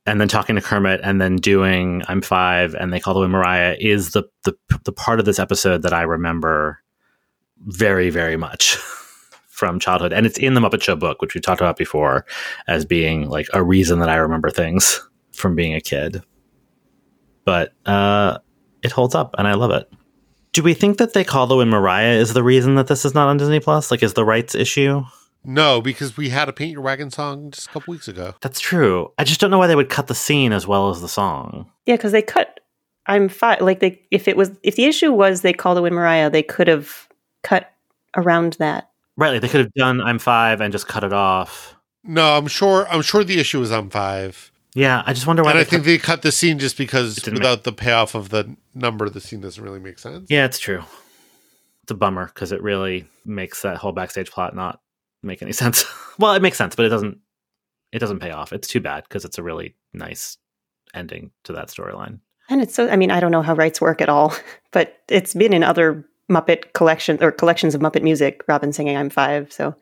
[0.06, 3.26] and then talking to Kermit, and then doing "I'm five, and they call the way
[3.26, 6.80] Mariah is the the the part of this episode that I remember
[7.58, 8.76] very very much
[9.48, 12.24] from childhood, and it's in the Muppet Show book, which we talked about before,
[12.68, 15.00] as being like a reason that I remember things
[15.32, 16.22] from being a kid.
[17.44, 18.38] But uh,
[18.84, 19.92] it holds up, and I love it.
[20.52, 23.14] Do we think that they call the wind Mariah is the reason that this is
[23.14, 23.90] not on Disney Plus?
[23.90, 25.02] Like, is the rights issue?
[25.44, 28.34] No, because we had a Paint Your Wagon song just a couple weeks ago.
[28.42, 29.10] That's true.
[29.18, 31.70] I just don't know why they would cut the scene as well as the song.
[31.86, 32.60] Yeah, because they cut.
[33.06, 33.58] I'm fine.
[33.60, 36.42] Like they, if it was, if the issue was they call the wind Mariah, they
[36.42, 37.08] could have
[37.42, 37.72] cut
[38.16, 38.90] around that.
[39.16, 41.74] Right, like they could have done "I'm five and just cut it off.
[42.04, 42.86] No, I'm sure.
[42.88, 44.51] I'm sure the issue was on five.
[44.74, 45.50] Yeah, I just wonder why.
[45.50, 48.14] And I think cut- they cut the scene just because didn't make- without the payoff
[48.14, 50.26] of the number, the scene doesn't really make sense.
[50.30, 50.82] yeah, it's true.
[51.82, 54.80] It's a bummer because it really makes that whole backstage plot not
[55.22, 55.84] make any sense.
[56.18, 57.18] well, it makes sense, but it doesn't.
[57.92, 58.52] It doesn't pay off.
[58.54, 60.38] It's too bad because it's a really nice
[60.94, 62.20] ending to that storyline.
[62.48, 62.88] And it's so.
[62.88, 64.34] I mean, I don't know how rights work at all,
[64.72, 68.42] but it's been in other Muppet collections or collections of Muppet music.
[68.48, 69.52] Robin singing "I'm Five.
[69.52, 69.74] So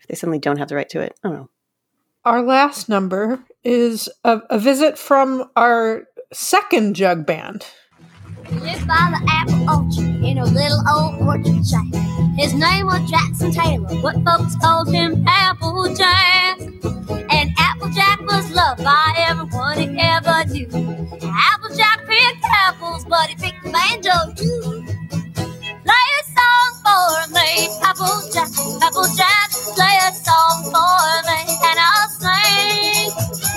[0.00, 1.50] if they suddenly don't have the right to it, I don't know.
[2.24, 7.66] Our last number is a, a visit from our second jug band.
[8.50, 11.84] lived by the apple orchard in a little old orchard shack.
[12.36, 16.60] His name was Jackson Taylor, but folks called him Applejack.
[17.30, 20.68] And Applejack was loved by everyone he ever knew.
[21.30, 24.84] Applejack picked apples, but he picked the banjo too.
[25.84, 26.23] Song
[26.94, 28.50] for me, Applejack,
[28.82, 29.50] Applejack.
[29.74, 33.10] Play a song for me, and I'll sing.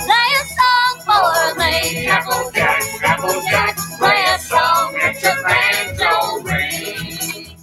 [0.06, 3.76] Play a song for me, Applejack, Applejack.
[3.98, 7.56] Play a song at your banjo ring.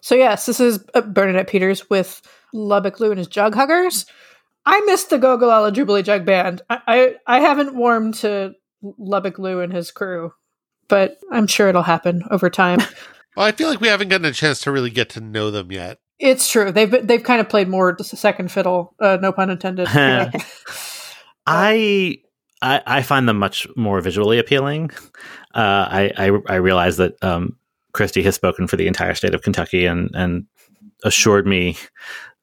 [0.00, 2.20] So yes, this is uh, Bernadette Peters with
[2.52, 4.06] Lubbock Lou and his Jug Huggers.
[4.66, 6.60] I missed the Gogolala Jubilee Jug Band.
[6.68, 10.34] I, I I haven't warmed to Lubbock Lou and his crew,
[10.88, 12.80] but I'm sure it'll happen over time.
[13.36, 15.70] Well, I feel like we haven't gotten a chance to really get to know them
[15.72, 15.98] yet.
[16.18, 16.70] it's true.
[16.72, 19.88] They've been- they've kind of played more just second fiddle, uh, no pun intended.
[21.46, 22.18] I,
[22.62, 24.90] I I find them much more visually appealing.
[25.54, 27.56] Uh, I, I I realize that um,
[27.92, 30.44] Christy has spoken for the entire state of Kentucky and and
[31.04, 31.76] assured me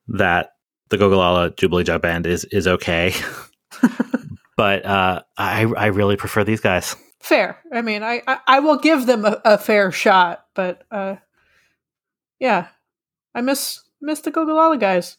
[0.07, 0.51] that
[0.89, 3.13] the Gogolala Jubilee Jug Band is is okay.
[4.57, 6.95] but uh, I I really prefer these guys.
[7.27, 7.59] Fair.
[7.71, 11.17] I mean, I, I, I will give them a, a fair shot, but uh,
[12.39, 12.67] yeah,
[13.35, 15.17] I miss miss the Gogolala guys.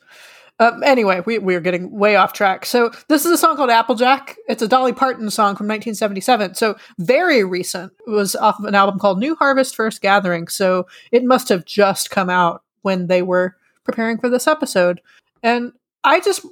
[0.61, 2.67] Um, anyway, we, we're getting way off track.
[2.67, 4.37] So this is a song called Applejack.
[4.49, 6.55] It's a Dolly Parton song from 1977.
[6.55, 7.93] So very recent.
[8.07, 10.49] It was off of an album called New Harvest First Gathering.
[10.49, 15.01] So it must have just come out when they were preparing for this episode.
[15.45, 16.45] And I just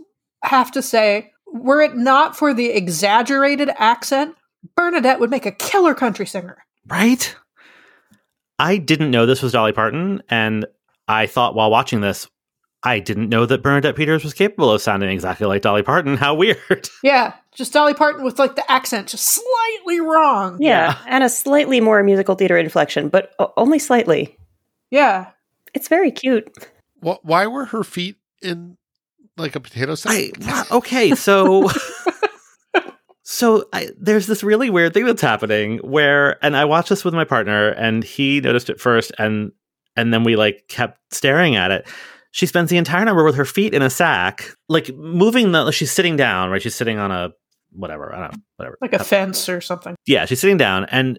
[0.42, 4.36] have to say, were it not for the exaggerated accent,
[4.74, 6.59] Bernadette would make a killer country singer.
[6.86, 7.34] Right?
[8.59, 10.66] I didn't know this was Dolly Parton, and
[11.09, 12.26] I thought while watching this,
[12.82, 16.16] I didn't know that Bernadette Peters was capable of sounding exactly like Dolly Parton.
[16.16, 16.88] How weird.
[17.02, 20.59] Yeah, just Dolly Parton with like the accent just slightly wrong.
[20.61, 24.36] Yeah, and a slightly more musical theater inflection, but only slightly.
[24.90, 25.30] Yeah.
[25.74, 26.48] It's very cute.
[27.04, 28.78] Wh- Why were her feet in
[29.36, 30.70] like a potato sack?
[30.70, 31.68] okay, so
[33.29, 37.12] so I, there's this really weird thing that's happening where, and I watched this with
[37.12, 39.51] my partner, and he noticed it first, and
[39.97, 41.89] and then we like kept staring at it.
[42.31, 45.72] She spends the entire number with her feet in a sack, like moving the.
[45.72, 46.62] She's sitting down, right?
[46.62, 47.31] She's sitting on a
[47.72, 49.97] whatever, I don't know, whatever, Like a fence or something.
[50.07, 51.18] yeah, she's sitting down and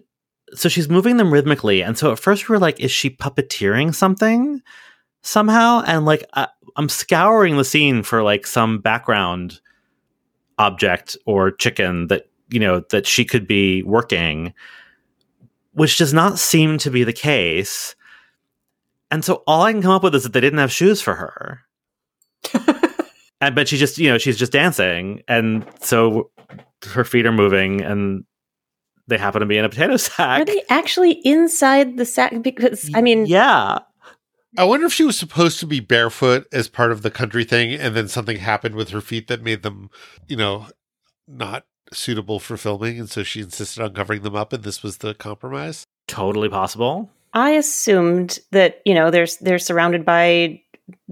[0.54, 1.82] so she's moving them rhythmically.
[1.82, 4.60] And so at first we were like, is she puppeteering something
[5.22, 5.82] somehow?
[5.86, 9.60] And like, I, I'm scouring the scene for like some background
[10.58, 14.52] object or chicken that, you know, that she could be working,
[15.72, 17.94] which does not seem to be the case.
[19.10, 21.14] And so all I can come up with is that they didn't have shoes for
[21.14, 21.60] her.
[23.40, 25.22] and but she just, you know, she's just dancing.
[25.28, 26.30] And so
[26.86, 28.24] her feet are moving and
[29.08, 30.40] they happen to be in a potato sack.
[30.40, 32.42] Are they actually inside the sack?
[32.42, 33.78] Because I mean, yeah.
[34.56, 37.74] I wonder if she was supposed to be barefoot as part of the country thing,
[37.74, 39.90] and then something happened with her feet that made them,
[40.26, 40.66] you know,
[41.26, 44.98] not suitable for filming, and so she insisted on covering them up, and this was
[44.98, 45.84] the compromise.
[46.06, 47.10] Totally possible.
[47.34, 50.62] I assumed that you know there's they're surrounded by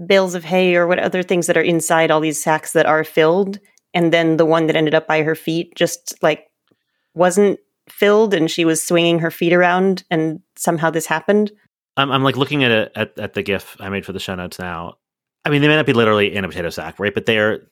[0.03, 3.03] bales of hay or what other things that are inside all these sacks that are
[3.03, 3.59] filled,
[3.93, 6.47] and then the one that ended up by her feet just like
[7.13, 11.51] wasn't filled, and she was swinging her feet around, and somehow this happened.
[11.97, 14.35] I'm, I'm like looking at it at, at the GIF I made for the show
[14.35, 14.97] notes now.
[15.43, 17.13] I mean, they may not be literally in a potato sack, right?
[17.13, 17.67] But they are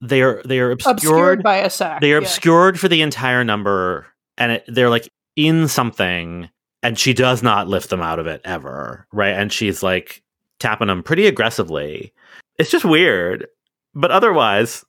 [0.00, 2.00] they are they are obscured, Obscured by a sack.
[2.00, 2.26] They are yeah.
[2.26, 4.06] obscured for the entire number,
[4.36, 6.48] and it, they're like in something,
[6.82, 9.34] and she does not lift them out of it ever, right?
[9.34, 10.22] And she's like
[10.58, 12.12] tapping them pretty aggressively.
[12.58, 13.46] It's just weird,
[13.94, 14.84] but otherwise,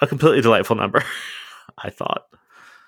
[0.00, 1.04] a completely delightful number.
[1.78, 2.24] I thought.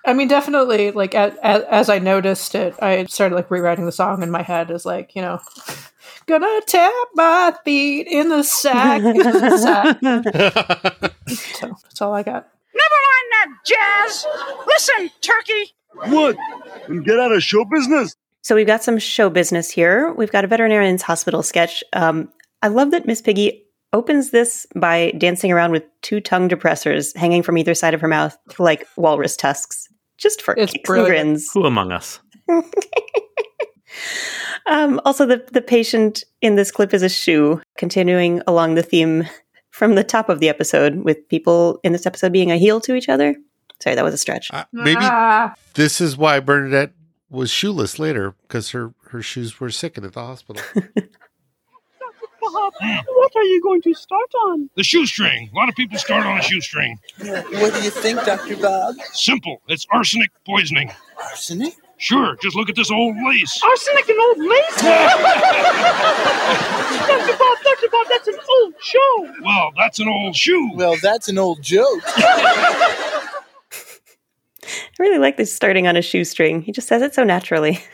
[0.05, 0.91] I mean, definitely.
[0.91, 4.41] Like as, as as I noticed it, I started like rewriting the song in my
[4.41, 5.39] head as like you know,
[6.25, 9.03] gonna tap my feet in the sack.
[9.03, 9.57] In the
[10.01, 11.13] sack.
[11.27, 12.47] so that's all I got.
[12.73, 14.25] Never mind that jazz.
[14.67, 15.73] Listen, Turkey.
[16.09, 16.35] What?
[16.87, 18.15] And get out of show business?
[18.41, 20.13] So we've got some show business here.
[20.13, 21.83] We've got a veterinarian's hospital sketch.
[21.93, 22.29] Um,
[22.63, 27.43] I love that Miss Piggy opens this by dancing around with two tongue depressors hanging
[27.43, 29.89] from either side of her mouth, like walrus tusks,
[30.21, 31.17] just for It's kicks brilliant.
[31.17, 31.49] and grins.
[31.53, 32.19] Who among us?
[34.67, 39.27] Um, also, the the patient in this clip is a shoe, continuing along the theme
[39.71, 42.93] from the top of the episode, with people in this episode being a heel to
[42.95, 43.35] each other.
[43.81, 44.49] Sorry, that was a stretch.
[44.53, 45.55] Uh, maybe Ah.
[45.73, 46.93] this is why Bernadette
[47.29, 50.63] was shoeless later because her her shoes were sickened at the hospital.
[52.53, 52.73] Bob,
[53.07, 54.69] what are you going to start on?
[54.75, 55.49] The shoestring.
[55.53, 56.99] A lot of people start on a shoestring.
[57.19, 58.57] What do you think, Dr.
[58.57, 58.95] Bob?
[59.13, 59.61] Simple.
[59.67, 60.91] It's arsenic poisoning.
[61.17, 61.75] Arsenic?
[61.97, 63.61] Sure, just look at this old lace.
[63.63, 64.81] Arsenic and old lace?
[67.07, 67.37] Dr.
[67.37, 67.89] Bob, Dr.
[67.91, 69.33] Bob, that's an old show.
[69.43, 70.71] Well, that's an old shoe.
[70.73, 72.01] Well, that's an old joke.
[74.91, 76.63] I really like this starting on a shoestring.
[76.63, 77.79] He just says it so naturally.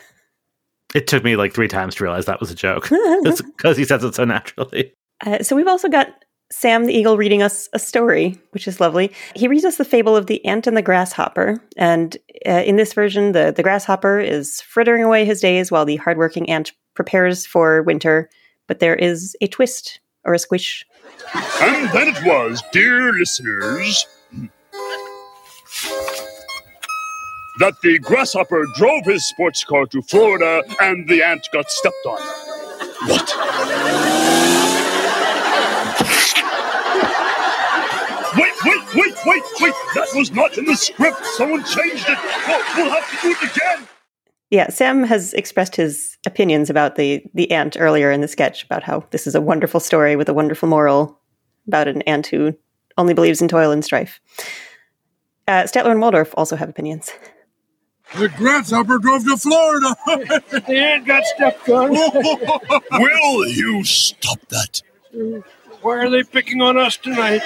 [0.95, 2.89] It took me like three times to realize that was a joke
[3.23, 4.93] because he says it so naturally.
[5.25, 6.07] Uh, so we've also got
[6.49, 9.11] Sam the Eagle reading us a story, which is lovely.
[9.35, 11.61] He reads us the fable of the ant and the grasshopper.
[11.75, 12.15] And
[12.45, 16.49] uh, in this version, the, the grasshopper is frittering away his days while the hardworking
[16.49, 18.29] ant prepares for winter.
[18.67, 20.85] But there is a twist or a squish.
[21.33, 24.05] And then it was, dear listeners,
[27.59, 32.19] that the grasshopper drove his sports car to Florida and the ant got stepped on.
[33.07, 33.33] What?
[38.37, 39.73] Wait, wait, wait, wait, wait!
[39.95, 41.25] That was not in the script.
[41.25, 42.17] Someone changed it.
[42.75, 43.87] We'll, have to do it again.
[44.51, 48.83] Yeah, Sam has expressed his opinions about the the ant earlier in the sketch about
[48.83, 51.19] how this is a wonderful story with a wonderful moral
[51.67, 52.55] about an ant who
[52.97, 54.19] only believes in toil and strife.
[55.47, 57.11] Uh, Statler and Waldorf also have opinions.
[58.15, 59.95] The grasshopper drove to Florida.
[60.67, 61.89] The ant got stepped on.
[62.91, 64.81] Will you stop that?
[65.81, 67.41] Why are they picking on us tonight?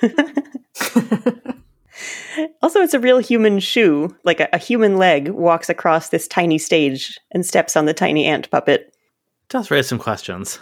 [2.62, 6.58] Also, it's a real human shoe, like a, a human leg walks across this tiny
[6.58, 8.94] stage and steps on the tiny ant puppet.
[9.48, 10.58] does raise some questions.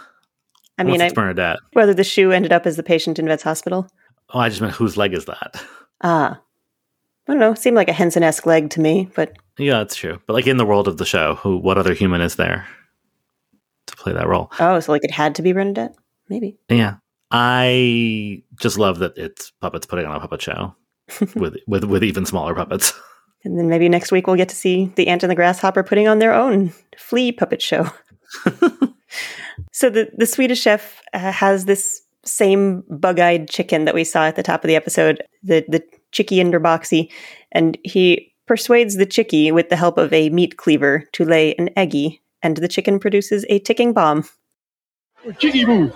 [0.77, 1.57] I mean, if I, it's Bernadette.
[1.73, 3.89] whether the shoe ended up as the patient in Vet's hospital.
[4.33, 5.61] Oh, I just meant whose leg is that?
[6.01, 6.39] Ah.
[7.27, 7.53] I don't know.
[7.53, 10.19] Seemed like a Henson esque leg to me, but Yeah, that's true.
[10.27, 12.67] But like in the world of the show, who what other human is there
[13.87, 14.51] to play that role?
[14.59, 15.95] oh, so like it had to be Bernadette?
[16.29, 16.57] Maybe.
[16.69, 16.95] Yeah.
[17.31, 20.75] I just love that it's puppets putting on a puppet show
[21.35, 22.93] with with with even smaller puppets.
[23.43, 26.07] And then maybe next week we'll get to see the ant and the grasshopper putting
[26.07, 27.89] on their own flea puppet show.
[29.71, 34.35] so the, the Swedish chef uh, has this same bug-eyed chicken that we saw at
[34.35, 35.83] the top of the episode, the the
[36.15, 37.11] chickie Boxy,
[37.51, 41.69] and he persuades the chickie with the help of a meat cleaver to lay an
[41.75, 44.27] eggy, and the chicken produces a ticking bomb.
[45.37, 45.91] Chicky boo.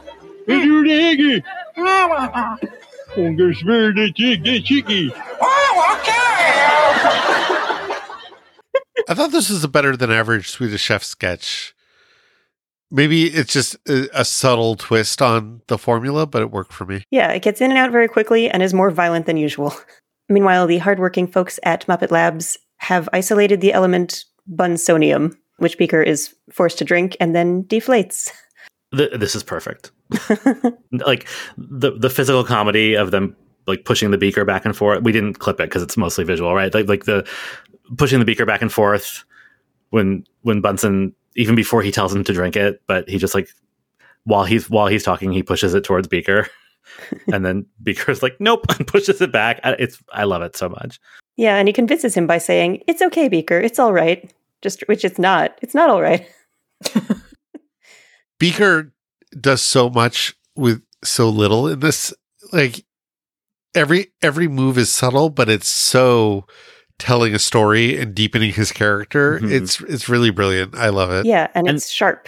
[0.46, 1.44] Hey, do the eggy.
[1.78, 5.12] I'm gonna spare the chick, the chicky.
[9.08, 11.74] I thought this was a better than average Swedish chef sketch.
[12.92, 17.04] Maybe it's just a, a subtle twist on the formula, but it worked for me.
[17.12, 19.74] Yeah, it gets in and out very quickly and is more violent than usual.
[20.30, 26.34] Meanwhile, the hardworking folks at Muppet Labs have isolated the element bunsonium, which Beaker is
[26.52, 28.30] forced to drink and then deflates.
[28.96, 29.92] Th- this is perfect.
[30.92, 31.28] like
[31.58, 33.36] the the physical comedy of them
[33.68, 35.04] like pushing the beaker back and forth.
[35.04, 36.74] We didn't clip it because it's mostly visual, right?
[36.74, 37.28] Like like the
[37.98, 39.24] pushing the beaker back and forth
[39.92, 43.50] when when Bunsen even before he tells him to drink it, but he just like
[44.24, 46.48] while he's while he's talking, he pushes it towards Beaker,
[47.34, 49.60] and then Beaker's like, "Nope," and pushes it back.
[49.64, 51.00] It's I love it so much.
[51.38, 54.30] Yeah, and he convinces him by saying, It's okay, Beaker, it's all right.
[54.62, 55.58] Just which it's not.
[55.62, 56.28] It's not all right.
[58.40, 58.94] Beaker
[59.40, 62.14] does so much with so little in this.
[62.52, 62.84] Like
[63.76, 66.46] every every move is subtle, but it's so
[66.98, 69.40] telling a story and deepening his character.
[69.40, 69.52] Mhm.
[69.52, 70.76] It's it's really brilliant.
[70.76, 71.26] I love it.
[71.26, 72.28] Yeah, and, And- it's sharp.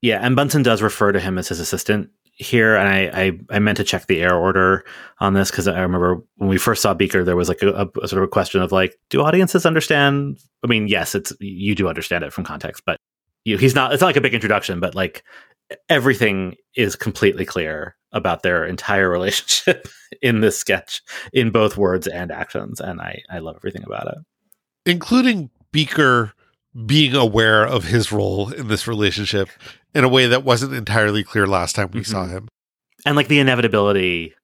[0.00, 3.58] Yeah, and Bunsen does refer to him as his assistant here, and I I, I
[3.58, 4.84] meant to check the air order
[5.18, 8.08] on this because I remember when we first saw Beaker, there was like a, a,
[8.08, 10.38] sort of a question of like, do audiences understand?
[10.62, 12.98] I mean, yes, it's you do understand it from context, but
[13.44, 13.92] you, he's not.
[13.92, 15.22] It's not like a big introduction, but like
[15.88, 19.88] everything is completely clear about their entire relationship
[20.22, 24.18] in this sketch, in both words and actions, and I I love everything about it.
[24.90, 26.32] including Beaker
[26.86, 29.48] being aware of his role in this relationship
[29.94, 32.30] in a way that wasn't entirely clear last time we saw Mhm.
[32.30, 32.48] him.
[33.06, 34.34] and like the inevitability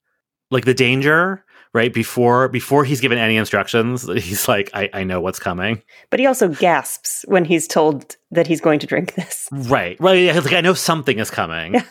[0.51, 5.21] like the danger right before before he's given any instructions he's like i, I know
[5.21, 9.49] what's coming But he also gasps when he's told that he's going to drink this.
[9.53, 11.85] right right yeah, he's like i know something is coming Yeah.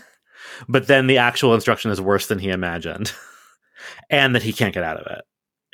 [0.67, 3.11] but then the actual instruction is worse than he imagined
[4.09, 5.23] and that he can't get out of it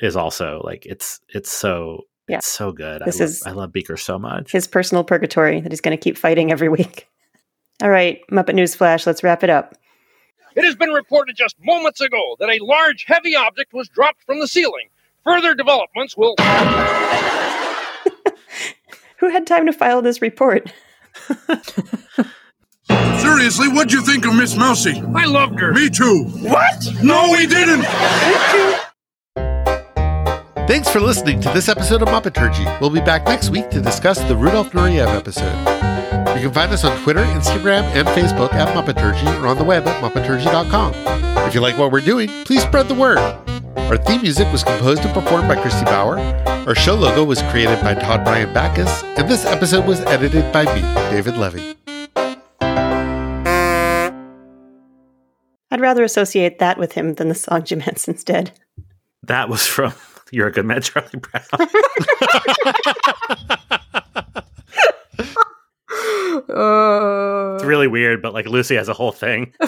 [0.04, 2.38] is also like it's it's so Yeah.
[2.38, 5.60] it's so good This I, love, is- I love beaker so much His personal purgatory
[5.60, 7.08] that he's going to keep fighting every week.
[7.82, 9.74] All right, Muppet News Flash, let's wrap it up.
[10.54, 14.40] It has been reported just moments ago that a large, heavy object was dropped from
[14.40, 14.88] the ceiling.
[15.24, 16.34] Further developments will.
[19.18, 20.72] Who had time to file this report?
[23.18, 25.02] Seriously, what'd you think of Miss Mousie?
[25.14, 25.72] I loved her.
[25.72, 26.24] Me too.
[26.24, 26.86] What?
[27.02, 27.84] No, we didn't.
[30.66, 32.80] Thanks for listening to this episode of Muppeturgy.
[32.80, 35.56] We'll be back next week to discuss the Rudolf Nureyev episode.
[36.36, 39.86] You can find us on Twitter, Instagram, and Facebook at Muppeturgy or on the web
[39.86, 40.92] at Muppeturgy.com.
[41.46, 43.18] If you like what we're doing, please spread the word.
[43.18, 46.18] Our theme music was composed and performed by Christy Bauer.
[46.66, 50.64] Our show logo was created by Todd Bryan Backus, and this episode was edited by
[50.74, 50.80] me,
[51.12, 51.76] David Levy.
[55.70, 58.50] I'd rather associate that with him than the song Jim Henson's dead.
[59.22, 59.92] that was from
[60.32, 61.44] you're a good man charlie brown.
[66.48, 69.52] Uh, it's really weird but like lucy has a whole thing